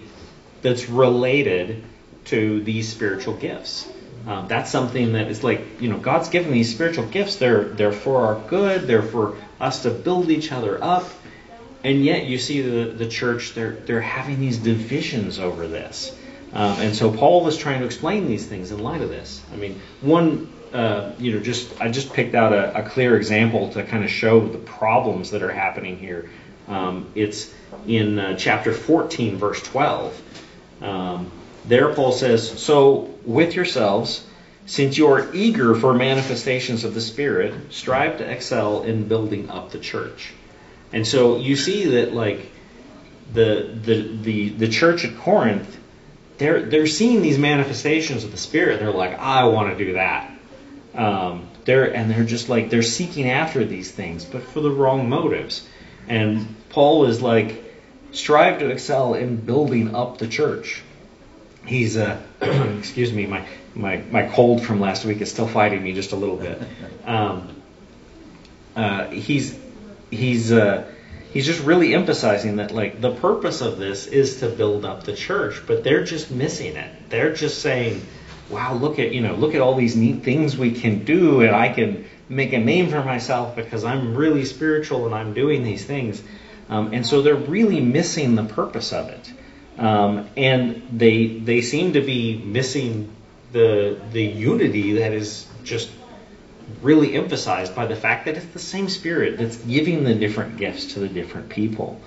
[0.62, 1.84] that's related
[2.26, 3.90] to these spiritual gifts.
[4.26, 7.36] Um, that's something that is like you know God's given these spiritual gifts.
[7.36, 8.88] They're they're for our good.
[8.88, 11.10] They're for us to build each other up.
[11.84, 16.18] And yet you see the the church they're they're having these divisions over this.
[16.54, 19.42] Um, and so Paul was trying to explain these things in light of this.
[19.52, 23.70] I mean, one, uh, you know, just I just picked out a, a, clear example
[23.72, 26.30] to kind of show the problems that are happening here.
[26.68, 27.52] Um, it's
[27.88, 30.22] in uh, chapter 14, verse 12.
[31.66, 34.26] There, Paul says, "So with yourselves,
[34.66, 39.72] since you are eager for manifestations of the Spirit, strive to excel in building up
[39.72, 40.34] the church."
[40.92, 42.52] And so you see that, like
[43.34, 45.78] the the the, the church at Corinth
[46.38, 48.80] they're they're seeing these manifestations of the spirit.
[48.80, 50.32] They're like, I want to do that.
[50.96, 55.10] Um, they're and they're just like they're seeking after these things, but for the wrong
[55.10, 55.68] motives.
[56.08, 57.64] And Paul is like,
[58.12, 60.84] strive to excel in building up the church.
[61.66, 65.94] He's uh, excuse me, my my my cold from last week is still fighting me
[65.94, 66.62] just a little bit.
[67.06, 67.62] Um,
[68.76, 69.58] uh, he's
[70.10, 70.90] he's uh,
[71.32, 75.16] he's just really emphasizing that like the purpose of this is to build up the
[75.16, 77.10] church, but they're just missing it.
[77.10, 78.06] They're just saying,
[78.50, 81.56] "Wow, look at you know, look at all these neat things we can do, and
[81.56, 85.84] I can make a name for myself because I'm really spiritual and I'm doing these
[85.84, 86.22] things."
[86.70, 89.32] Um, and so they're really missing the purpose of it,
[89.78, 93.14] um, and they they seem to be missing
[93.52, 95.90] the the unity that is just
[96.82, 100.94] really emphasized by the fact that it's the same spirit that's giving the different gifts
[100.94, 102.00] to the different people.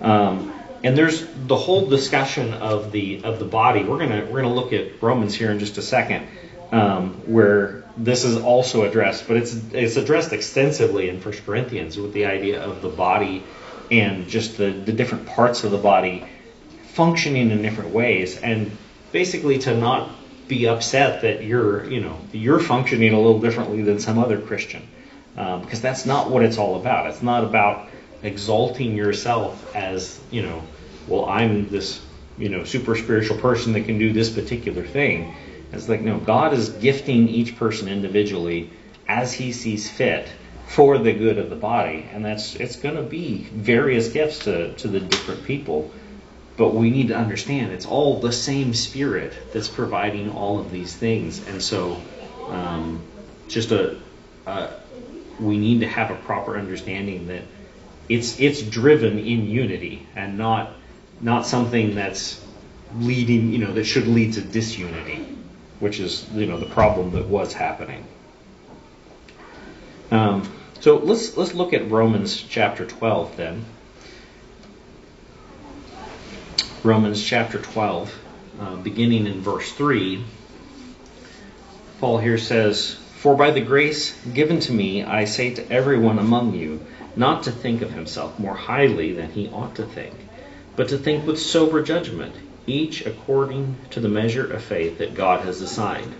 [0.00, 3.84] Um, and there's the whole discussion of the of the body.
[3.84, 6.26] We're gonna we're gonna look at Romans here in just a second,
[6.72, 12.12] um, where this is also addressed, but it's it's addressed extensively in First Corinthians with
[12.12, 13.44] the idea of the body
[13.90, 16.26] and just the, the different parts of the body
[16.94, 18.70] functioning in different ways, and
[19.12, 20.10] basically to not
[20.48, 24.86] be upset that you're, you know, you're functioning a little differently than some other Christian,
[25.36, 27.08] um, because that's not what it's all about.
[27.08, 27.88] It's not about
[28.22, 30.62] exalting yourself as, you know,
[31.08, 32.00] well, I'm this,
[32.38, 35.34] you know, super spiritual person that can do this particular thing.
[35.72, 38.70] It's like, no, God is gifting each person individually
[39.08, 40.28] as He sees fit
[40.66, 44.74] for the good of the body, and that's it's going to be various gifts to
[44.74, 45.90] to the different people.
[46.56, 50.94] But we need to understand it's all the same Spirit that's providing all of these
[50.94, 51.46] things.
[51.48, 52.00] And so,
[52.48, 53.02] um,
[53.48, 53.96] just a,
[54.46, 54.70] a,
[55.40, 57.42] we need to have a proper understanding that
[58.08, 60.72] it's it's driven in unity and not
[61.20, 62.40] not something that's
[62.98, 65.26] leading, you know, that should lead to disunity,
[65.80, 68.04] which is you know the problem that was happening.
[70.10, 73.64] Um, so let's let's look at Romans chapter 12 then.
[76.84, 78.14] Romans chapter 12,
[78.60, 80.22] uh, beginning in verse 3,
[81.98, 86.54] Paul here says, For by the grace given to me, I say to everyone among
[86.54, 86.84] you,
[87.16, 90.12] not to think of himself more highly than he ought to think,
[90.76, 92.34] but to think with sober judgment,
[92.66, 96.12] each according to the measure of faith that God has assigned.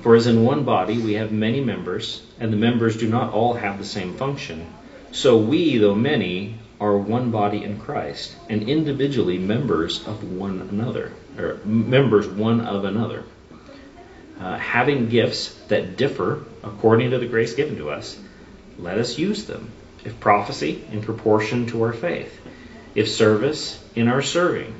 [0.00, 3.52] For as in one body we have many members, and the members do not all
[3.52, 4.66] have the same function,
[5.12, 11.12] so we, though many, are one body in Christ, and individually members of one another,
[11.38, 13.24] or members one of another.
[14.40, 18.18] Uh, having gifts that differ according to the grace given to us,
[18.78, 19.70] let us use them.
[20.02, 22.40] If prophecy, in proportion to our faith.
[22.94, 24.74] If service, in our serving.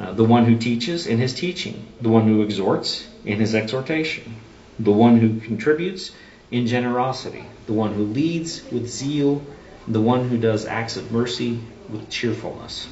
[0.00, 1.86] Uh, the one who teaches, in his teaching.
[2.00, 4.34] The one who exhorts, in his exhortation.
[4.80, 6.10] The one who contributes,
[6.50, 7.44] in generosity.
[7.66, 9.42] The one who leads, with zeal
[9.88, 12.88] the one who does acts of mercy with cheerfulness.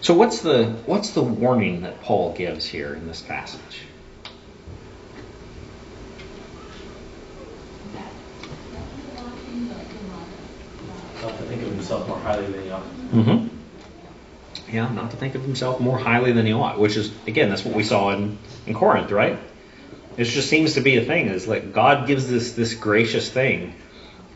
[0.00, 3.82] So what's the what's the warning that Paul gives here in this passage?
[11.22, 12.82] Not to think of himself more highly than he ought.
[12.82, 14.76] Mm-hmm.
[14.76, 17.64] Yeah, not to think of himself more highly than he ought, which is again that's
[17.64, 18.36] what we saw in,
[18.66, 19.38] in Corinth, right?
[20.18, 21.28] It just seems to be a thing.
[21.28, 23.74] Is like God gives this this gracious thing,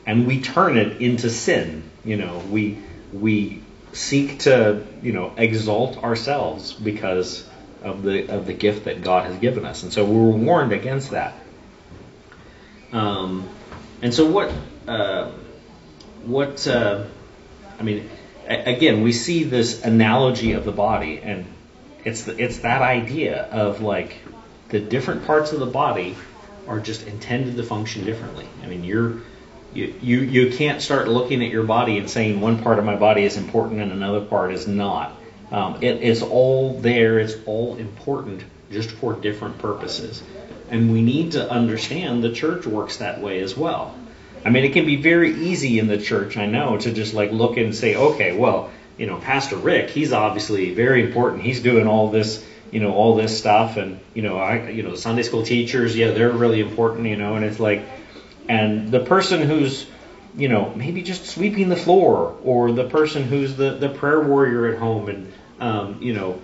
[0.09, 1.83] and we turn it into sin.
[2.03, 2.79] You know, we
[3.13, 7.47] we seek to you know exalt ourselves because
[7.83, 11.11] of the of the gift that God has given us, and so we're warned against
[11.11, 11.35] that.
[12.91, 13.49] Um,
[14.01, 14.51] and so what
[14.89, 15.31] uh,
[16.25, 17.05] what uh,
[17.79, 18.09] I mean,
[18.47, 21.45] again, we see this analogy of the body, and
[22.07, 24.17] it's the, it's that idea of like
[24.71, 26.17] the different parts of the body
[26.67, 28.47] are just intended to function differently.
[28.63, 29.21] I mean, you're
[29.75, 33.25] you, you can't start looking at your body and saying one part of my body
[33.25, 35.15] is important and another part is not.
[35.51, 37.19] Um, it is all there.
[37.19, 40.23] It's all important, just for different purposes.
[40.71, 43.95] And we need to understand the church works that way as well.
[44.45, 47.33] I mean, it can be very easy in the church, I know, to just like
[47.33, 51.43] look and say, okay, well, you know, Pastor Rick, he's obviously very important.
[51.43, 54.95] He's doing all this, you know, all this stuff, and you know, I, you know,
[54.95, 57.83] Sunday school teachers, yeah, they're really important, you know, and it's like,
[58.49, 59.87] and the person who's,
[60.37, 64.67] you know, maybe just sweeping the floor, or the person who's the the prayer warrior
[64.69, 66.41] at home, and um, you know,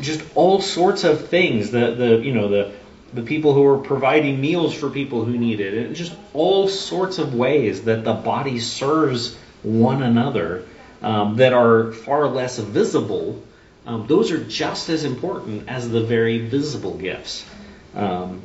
[0.00, 1.70] just all sorts of things.
[1.70, 2.72] The the you know the
[3.14, 7.18] the people who are providing meals for people who need it, and just all sorts
[7.18, 10.64] of ways that the body serves one another
[11.02, 13.42] um, that are far less visible.
[13.86, 17.46] Um, those are just as important as the very visible gifts.
[17.94, 18.42] Um,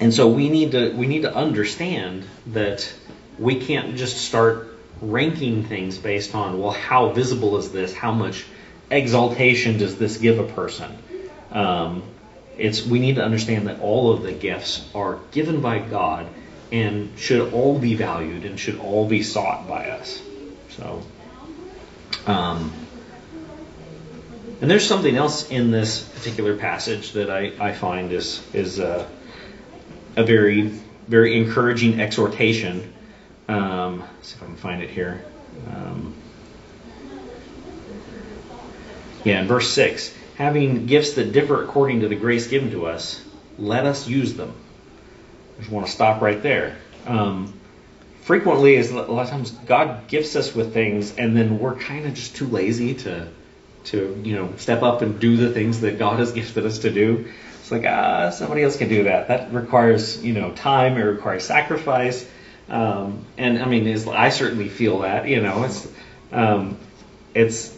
[0.00, 2.92] and so we need to we need to understand that
[3.38, 4.68] we can't just start
[5.00, 8.44] ranking things based on well how visible is this how much
[8.90, 10.96] exaltation does this give a person
[11.50, 12.02] um,
[12.58, 16.26] it's we need to understand that all of the gifts are given by God
[16.72, 20.20] and should all be valued and should all be sought by us.
[20.70, 21.02] So,
[22.26, 22.72] um,
[24.60, 29.06] and there's something else in this particular passage that I, I find is is a,
[30.16, 30.72] a very
[31.08, 32.92] very encouraging exhortation.
[33.48, 35.24] Um, see if I can find it here.
[35.68, 36.14] Um,
[39.24, 43.22] yeah, in verse six having gifts that differ according to the grace given to us,
[43.58, 44.54] let us use them.
[45.56, 46.76] I just want to stop right there.
[47.06, 47.54] Um,
[48.22, 52.06] frequently, is a lot of times God gifts us with things, and then we're kind
[52.06, 53.28] of just too lazy to,
[53.84, 56.90] to you know, step up and do the things that God has gifted us to
[56.90, 57.32] do.
[57.66, 59.26] It's like ah, somebody else can do that.
[59.26, 60.96] That requires you know time.
[60.96, 62.24] It requires sacrifice.
[62.68, 65.26] Um, and I mean, I certainly feel that.
[65.26, 65.88] You know, it's
[66.30, 66.78] um,
[67.34, 67.76] it's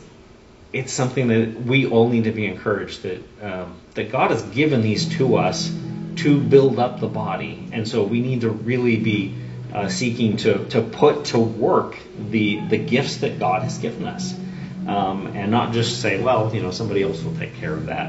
[0.74, 4.82] it's something that we all need to be encouraged that um, that God has given
[4.82, 5.74] these to us
[6.16, 9.34] to build up the body, and so we need to really be
[9.72, 11.96] uh, seeking to to put to work
[12.30, 14.38] the the gifts that God has given us,
[14.86, 18.08] um, and not just say, well, you know, somebody else will take care of that.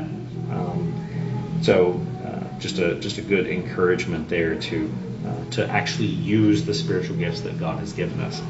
[0.52, 0.99] Um,
[1.62, 4.92] so uh, just a just a good encouragement there to
[5.26, 8.42] uh, to actually use the spiritual gifts that God has given us.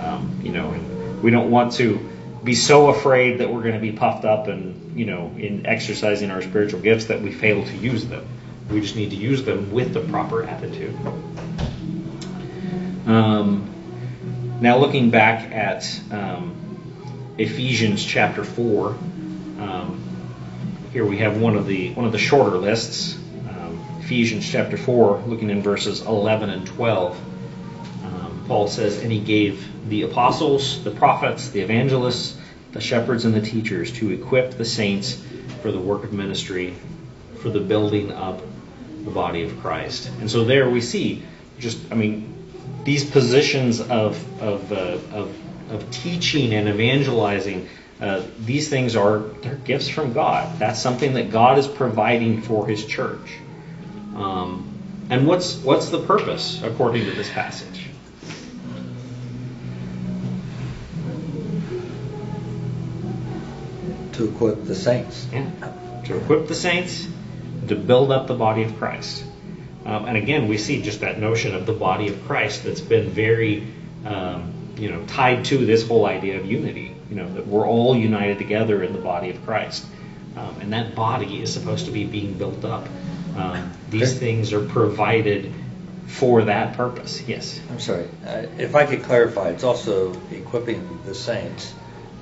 [0.00, 1.98] Um, you know, and we don't want to
[2.44, 6.30] be so afraid that we're going to be puffed up and, you know, in exercising
[6.30, 8.26] our spiritual gifts that we fail to use them.
[8.70, 10.94] We just need to use them with the proper attitude.
[13.06, 13.70] Um,
[14.60, 16.54] now, looking back at um,
[17.38, 18.90] Ephesians chapter four,
[19.58, 20.03] um,
[20.94, 23.18] here we have one of the one of the shorter lists.
[23.48, 27.20] Um, Ephesians chapter four, looking in verses eleven and twelve.
[28.04, 32.38] Um, Paul says, "And he gave the apostles, the prophets, the evangelists,
[32.70, 35.20] the shepherds, and the teachers to equip the saints
[35.62, 36.74] for the work of ministry,
[37.38, 38.40] for the building up
[39.04, 40.08] the body of Christ.
[40.20, 41.24] And so there we see
[41.58, 42.32] just, I mean,
[42.84, 45.36] these positions of, of, uh, of,
[45.72, 47.68] of teaching and evangelizing.
[48.00, 50.58] Uh, these things are they're gifts from God.
[50.58, 53.38] That's something that God is providing for His church.
[54.16, 54.70] Um,
[55.10, 57.74] and what's what's the purpose according to this passage?
[64.14, 65.26] to equip the saints.
[65.32, 65.50] Yeah,
[66.04, 67.06] to equip the saints,
[67.68, 69.24] to build up the body of Christ.
[69.84, 73.10] Um, and again, we see just that notion of the body of Christ that's been
[73.10, 73.66] very,
[74.04, 76.93] um, you know, tied to this whole idea of unity.
[77.14, 79.86] You know, that we're all united together in the body of Christ,
[80.36, 82.88] um, and that body is supposed to be being built up.
[83.36, 84.18] Um, these okay.
[84.18, 85.52] things are provided
[86.06, 87.22] for that purpose.
[87.26, 87.60] Yes.
[87.70, 88.08] I'm sorry.
[88.26, 91.72] Uh, if I could clarify, it's also equipping the saints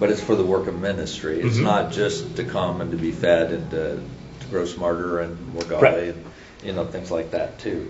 [0.03, 1.41] but it's for the work of ministry.
[1.41, 1.65] It's mm-hmm.
[1.65, 4.03] not just to come and to be fed and to,
[4.41, 6.09] to grow smarter and more godly right.
[6.09, 6.25] and
[6.65, 7.89] you know things like that too.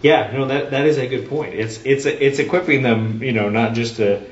[0.00, 1.52] Yeah, no, that that is a good point.
[1.52, 4.22] It's it's it's equipping them, you know, not just to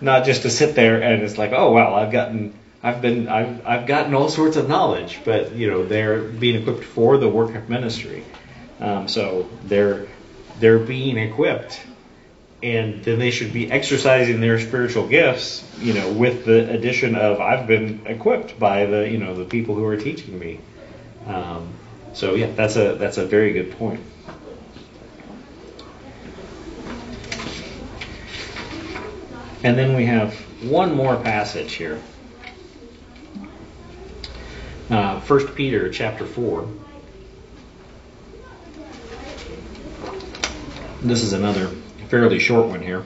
[0.00, 3.66] not just to sit there and it's like, oh well, I've gotten I've been I've
[3.66, 7.54] I've gotten all sorts of knowledge, but you know they're being equipped for the work
[7.54, 8.24] of ministry.
[8.80, 10.06] Um, so they're
[10.60, 11.80] they're being equipped
[12.62, 17.40] and then they should be exercising their spiritual gifts, you know, with the addition of
[17.40, 20.60] I've been equipped by the, you know, the people who are teaching me.
[21.26, 21.68] Um,
[22.14, 24.00] so yeah, that's a that's a very good point.
[29.62, 32.00] And then we have one more passage here.
[34.90, 36.68] Uh, 1 Peter chapter 4.
[41.02, 41.68] This is another
[42.08, 43.02] fairly short one here.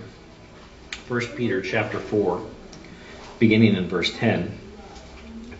[1.09, 2.47] 1 Peter chapter 4,
[3.39, 4.59] beginning in verse 10.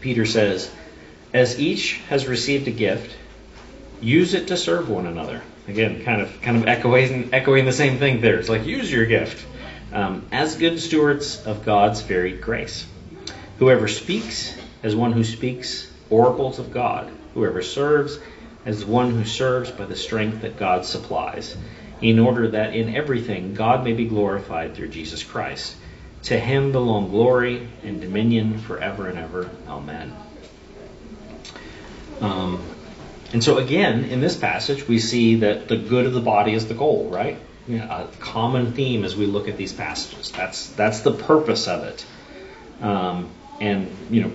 [0.01, 0.71] Peter says,
[1.33, 3.17] As each has received a gift,
[4.01, 5.43] use it to serve one another.
[5.69, 8.39] Again, kind of kind of echoing echoing the same thing there.
[8.39, 9.45] It's like use your gift
[9.93, 12.87] um, as good stewards of God's varied grace.
[13.59, 17.11] Whoever speaks, as one who speaks oracles of God.
[17.35, 18.19] Whoever serves,
[18.65, 21.57] as one who serves by the strength that God supplies,
[22.01, 25.77] in order that in everything God may be glorified through Jesus Christ.
[26.25, 29.49] To him belong glory and dominion forever and ever.
[29.69, 30.15] Amen.
[32.21, 32.63] Um,
[33.33, 36.67] and so, again, in this passage, we see that the good of the body is
[36.67, 37.39] the goal, right?
[37.69, 40.31] A common theme as we look at these passages.
[40.31, 42.05] That's that's the purpose of it.
[42.81, 43.31] Um,
[43.61, 44.33] and you know,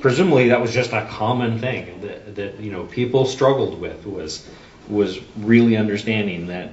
[0.00, 4.46] presumably that was just a common thing that, that you know people struggled with was
[4.88, 6.70] was really understanding that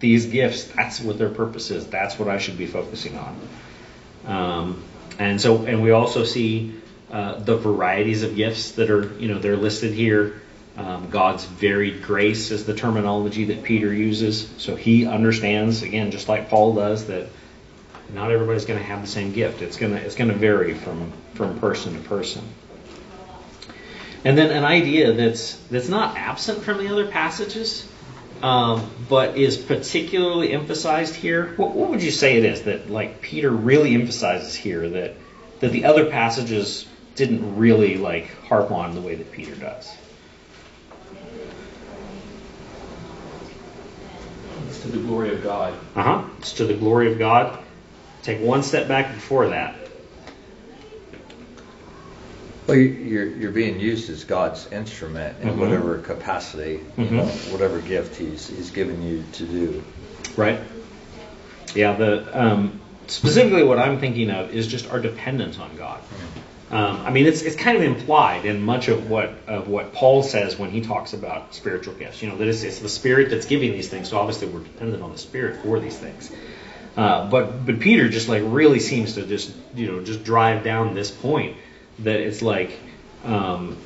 [0.00, 1.86] these gifts that's what their purpose is.
[1.86, 3.40] That's what I should be focusing on.
[4.26, 4.84] Um,
[5.18, 6.74] and so, and we also see
[7.10, 10.40] uh, the varieties of gifts that are you know they're listed here.
[10.76, 14.50] Um, God's varied grace is the terminology that Peter uses.
[14.58, 17.28] So he understands, again, just like Paul does, that
[18.12, 19.62] not everybody's going to have the same gift.
[19.62, 22.42] It's going to it's going to vary from from person to person.
[24.24, 27.88] And then an idea that's that's not absent from the other passages,
[28.42, 31.54] um, but is particularly emphasized here.
[31.56, 35.14] What, what would you say it is that like Peter really emphasizes here that
[35.60, 39.88] that the other passages didn't really like harp on the way that Peter does?
[44.83, 45.74] to the glory of God.
[45.94, 46.22] Uh huh.
[46.38, 47.58] It's to the glory of God.
[48.22, 49.76] Take one step back before that.
[52.66, 55.56] Well, you're you're being used as God's instrument in Mhm.
[55.58, 57.10] whatever capacity, you Mhm.
[57.10, 59.84] know, whatever gift He's He's given you to do.
[60.36, 60.60] Right.
[61.74, 61.94] Yeah.
[61.96, 66.00] The um, specifically what I'm thinking of is just our dependence on God.
[66.74, 70.24] Um, I mean, it's it's kind of implied in much of what of what Paul
[70.24, 72.20] says when he talks about spiritual gifts.
[72.20, 74.08] You know, that it's, it's the Spirit that's giving these things.
[74.08, 76.32] So obviously, we're dependent on the Spirit for these things.
[76.96, 80.96] Uh, but but Peter just like really seems to just you know just drive down
[80.96, 81.56] this point
[82.00, 82.76] that it's like
[83.22, 83.76] um,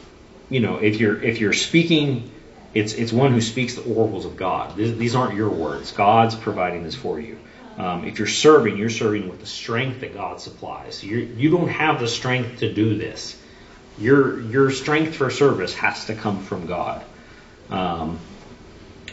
[0.49, 2.31] you know if you're if you're speaking,
[2.73, 4.77] it's it's one who speaks the oracles of God.
[4.79, 5.93] These, these aren't your words.
[5.93, 7.39] God's providing this for you.
[7.79, 11.05] Um, if you're serving, you're serving with the strength that God supplies.
[11.05, 13.41] You're, you don't have the strength to do this.
[13.99, 17.05] Your your strength for service has to come from God.
[17.71, 18.19] Um,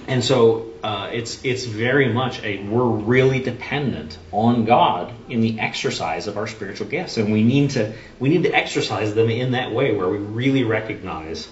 [0.07, 5.59] and so uh, it's it's very much a we're really dependent on God in the
[5.59, 9.51] exercise of our spiritual gifts, and we need to we need to exercise them in
[9.51, 11.47] that way where we really recognize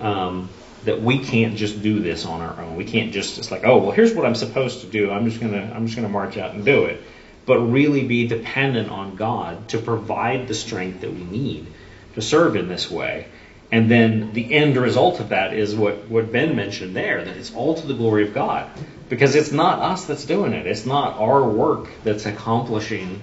[0.00, 0.48] um,
[0.84, 2.76] that we can't just do this on our own.
[2.76, 5.10] We can't just it's like oh well here's what I'm supposed to do.
[5.10, 7.02] I'm just gonna I'm just gonna march out and do it,
[7.46, 11.66] but really be dependent on God to provide the strength that we need
[12.14, 13.26] to serve in this way.
[13.74, 17.52] And then the end result of that is what, what Ben mentioned there, that it's
[17.54, 18.70] all to the glory of God.
[19.08, 20.66] Because it's not us that's doing it.
[20.66, 23.20] It's not our work that's accomplishing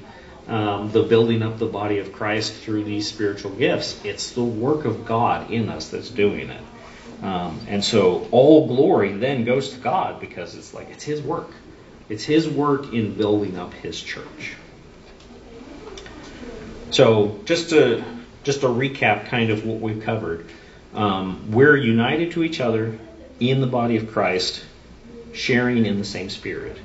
[0.47, 3.99] um, the building up the body of Christ through these spiritual gifts.
[4.03, 6.61] It's the work of God in us that's doing it.
[7.21, 11.51] Um, and so all glory then goes to God because it's like it's His work.
[12.09, 14.55] It's His work in building up His church.
[16.89, 18.03] So just to
[18.43, 20.49] just to recap kind of what we've covered.
[20.93, 22.97] Um, we're united to each other
[23.39, 24.63] in the body of Christ,
[25.33, 26.77] sharing in the same Spirit.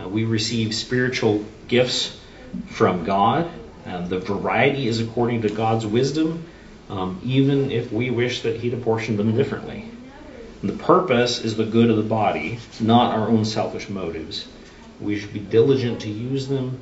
[0.00, 2.18] Uh, we receive spiritual gifts
[2.66, 3.50] from God.
[3.86, 6.46] Um, the variety is according to God's wisdom,
[6.88, 9.90] um, even if we wish that He'd apportioned them differently.
[10.62, 14.46] And the purpose is the good of the body, not our own selfish motives.
[15.00, 16.80] We should be diligent to use them.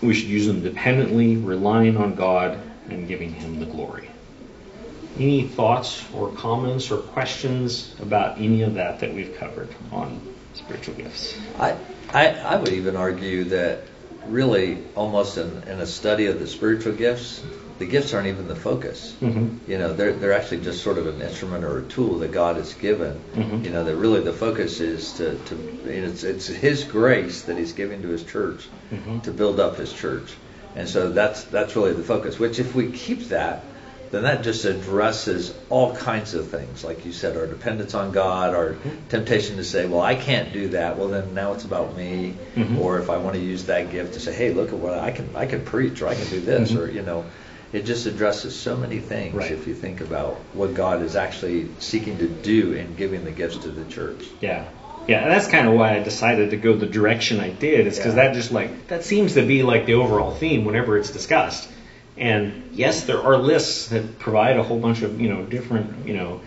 [0.00, 2.58] We should use them dependently, relying on God
[2.88, 4.08] and giving him the glory.
[5.18, 10.20] Any thoughts or comments or questions about any of that that we've covered on
[10.54, 11.38] spiritual gifts?
[11.58, 11.76] I,
[12.12, 13.82] I, I would even argue that
[14.26, 17.42] really almost in, in a study of the spiritual gifts,
[17.80, 19.16] the gifts aren't even the focus.
[19.22, 19.70] Mm-hmm.
[19.70, 22.56] You know, they're, they're actually just sort of an instrument or a tool that God
[22.56, 23.18] has given.
[23.34, 23.64] Mhm.
[23.64, 25.54] You know, that really the focus is to, to
[25.86, 29.22] it's, it's His grace that He's giving to His church Mhm.
[29.24, 30.30] to build up His church.
[30.76, 32.38] And so that's that's really the focus.
[32.38, 33.64] Which, if we keep that,
[34.12, 38.54] then that just addresses all kinds of things, like you said, our dependence on God,
[38.54, 38.76] our
[39.08, 40.98] temptation to say, well, I can't do that.
[40.98, 42.34] Well, then now it's about me.
[42.56, 42.78] Mhm.
[42.78, 45.12] Or if I want to use that gift to say, hey, look at what I
[45.12, 46.78] can, I can preach, or I can do this, Mhm.
[46.80, 47.24] or you know,
[47.72, 49.52] it just addresses so many things Right.
[49.52, 53.58] if you think about what God is actually seeking to do in giving the gifts
[53.58, 54.24] to the church.
[54.40, 54.64] Yeah.
[55.08, 57.96] Yeah, and that's kind of why I decided to go the direction I did, is
[57.96, 58.24] because Yeah.
[58.26, 61.68] that just like, that seems to be like the overall theme whenever it's discussed.
[62.18, 66.14] And yes, there are lists that provide a whole bunch of, you know, different, you
[66.14, 66.40] know,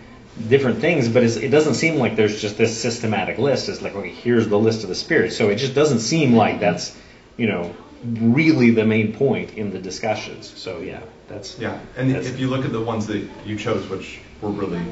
[0.48, 3.68] different things, but it doesn't seem like there's just this systematic list.
[3.68, 5.36] It's like, okay, here's the list of the spirits.
[5.36, 6.96] So it just doesn't seem like that's,
[7.36, 10.52] you know, really the main point in the discussions.
[10.56, 13.88] So yeah, that's Yeah, and that's- if you look at the ones that you chose,
[13.88, 14.82] which were really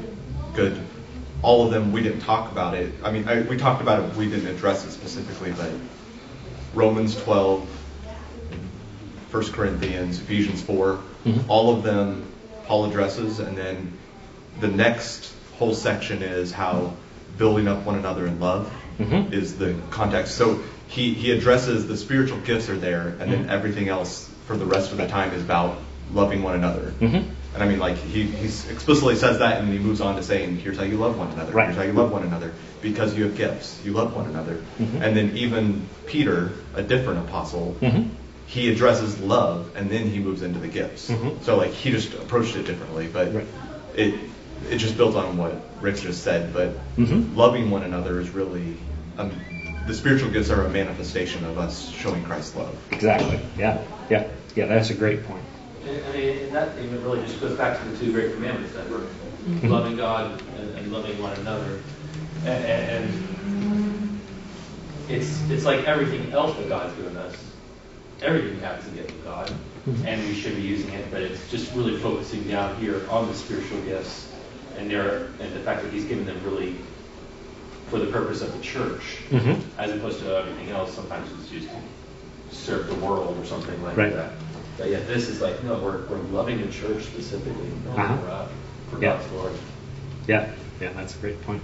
[0.55, 0.77] good,
[1.41, 2.93] all of them we didn't talk about it.
[3.03, 5.69] I mean, I, we talked about it, we didn't address it specifically, but
[6.73, 7.67] Romans 12,
[9.31, 11.43] 1 Corinthians, Ephesians 4, Mhm.
[11.47, 12.25] all of them
[12.65, 13.91] Paul addresses, and then
[14.59, 16.93] the next whole section is how
[17.37, 19.33] building up one another in love Mhm.
[19.33, 20.35] is the context.
[20.35, 20.59] So
[20.93, 23.49] he, he addresses the spiritual gifts are there, and then Mhm.
[23.49, 25.77] everything else for the rest of the time is about
[26.13, 26.93] loving one another.
[27.01, 27.23] Mhm.
[27.55, 30.57] And I mean, like he he explicitly says that, and he moves on to saying,
[30.57, 31.51] "Here's how you love one another.
[31.51, 31.65] Right.
[31.65, 33.79] Here's how you love one another because you have gifts.
[33.85, 35.01] You love one another." Mhm.
[35.01, 38.09] And then even Peter, a different apostle, Mhm.
[38.47, 41.09] he addresses love, and then he moves into the gifts.
[41.09, 41.43] Mhm.
[41.43, 43.47] So like he just approached it differently, but Right.
[43.95, 44.13] it
[44.69, 46.53] it just built on what Rick just said.
[46.53, 47.35] But Mhm.
[47.35, 48.77] loving one another is really
[49.17, 49.29] um,
[49.87, 52.75] the spiritual gifts are a manifestation of us showing Christ's love.
[52.91, 53.39] Exactly.
[53.57, 53.83] Yeah.
[54.09, 54.27] Yeah.
[54.55, 54.67] Yeah.
[54.67, 55.43] That's a great point.
[55.85, 58.73] And, I mean, and that even really just goes back to the two great commandments
[58.75, 59.01] that we're
[59.45, 59.69] Mhm.
[59.69, 61.79] loving God and, and loving one another.
[62.45, 64.21] And, and
[65.09, 67.35] it's it's like everything else that God's given us.
[68.21, 69.51] Everything happens to get with God,
[69.85, 70.05] Mhm.
[70.05, 71.11] and we should be using it.
[71.11, 74.29] But it's just really focusing down here on the spiritual gifts
[74.77, 76.77] and their and the fact that He's given them really
[77.93, 79.61] for the purpose of the church, Mhm.
[79.77, 80.95] as opposed to everything else.
[80.95, 81.75] Sometimes it's used to
[82.49, 84.11] serve the world or something like Right.
[84.11, 84.31] that.
[84.79, 88.17] But yeah, this is like, no, we're, we're loving the church specifically, Uh-huh.
[88.17, 88.47] for, uh,
[88.89, 89.13] for Yeah.
[89.13, 89.53] God's glory.
[90.25, 90.49] Yeah,
[90.81, 91.61] yeah, that's a great point.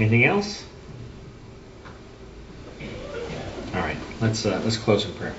[0.00, 0.64] Anything else?
[3.72, 5.34] All right, let's uh, let's close in prayer.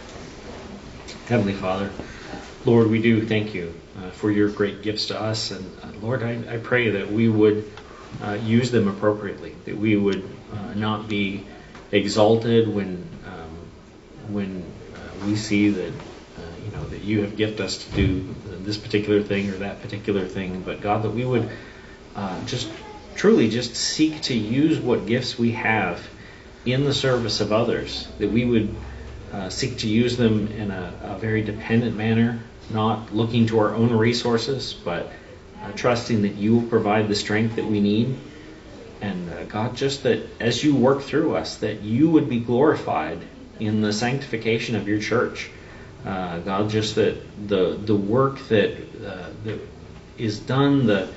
[1.28, 1.90] Heavenly Father,
[2.64, 6.24] Lord, we do thank you uh, for your great gifts to us, and uh, Lord,
[6.24, 7.66] I, I pray that we would
[8.24, 11.46] uh, use them appropriately, that we would uh, not be
[11.92, 14.64] exalted when um, when
[14.96, 18.78] uh, we see that uh, you know that you have gifted us to do this
[18.78, 21.50] particular thing or that particular thing, but God, that we would
[22.16, 22.70] uh, just
[23.16, 26.06] truly just seek to use what gifts we have
[26.66, 28.76] in the service of others, that we would
[29.32, 32.40] uh, seek to use them in a, a very dependent manner,
[32.70, 35.12] not looking to our own resources, but
[35.64, 38.18] uh, trusting that you will provide the strength that we need.
[39.02, 43.20] And uh, God, just that as you work through us, that you would be glorified
[43.60, 45.50] in the sanctification of your church.
[46.06, 48.72] Uh, God, just that the the work that
[49.06, 49.60] uh, that
[50.18, 51.10] is done, the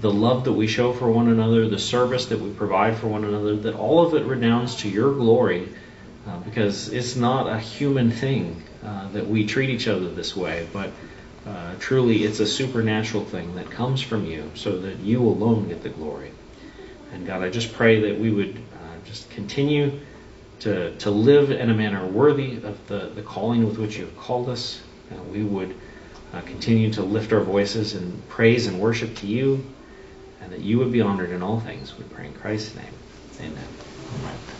[0.00, 3.24] the love that we show for one another, the service that we provide for one
[3.24, 5.68] another, that all of it redounds to your glory,
[6.26, 10.66] uh, because it's not a human thing uh, that we treat each other this way,
[10.72, 10.90] but
[11.46, 15.82] uh, truly it's a supernatural thing that comes from you, so that you alone get
[15.82, 16.30] the glory.
[17.12, 20.00] And God, I just pray that we would uh, just continue
[20.60, 24.16] to, to live in a manner worthy of the, the calling with which you have
[24.18, 24.80] called us.
[25.10, 25.76] Uh, we would
[26.32, 29.64] uh, continue to lift our voices in praise and worship to you,
[30.40, 31.96] and that you would be honored in all things.
[31.96, 32.94] We pray in Christ's name.
[33.40, 34.53] Amen.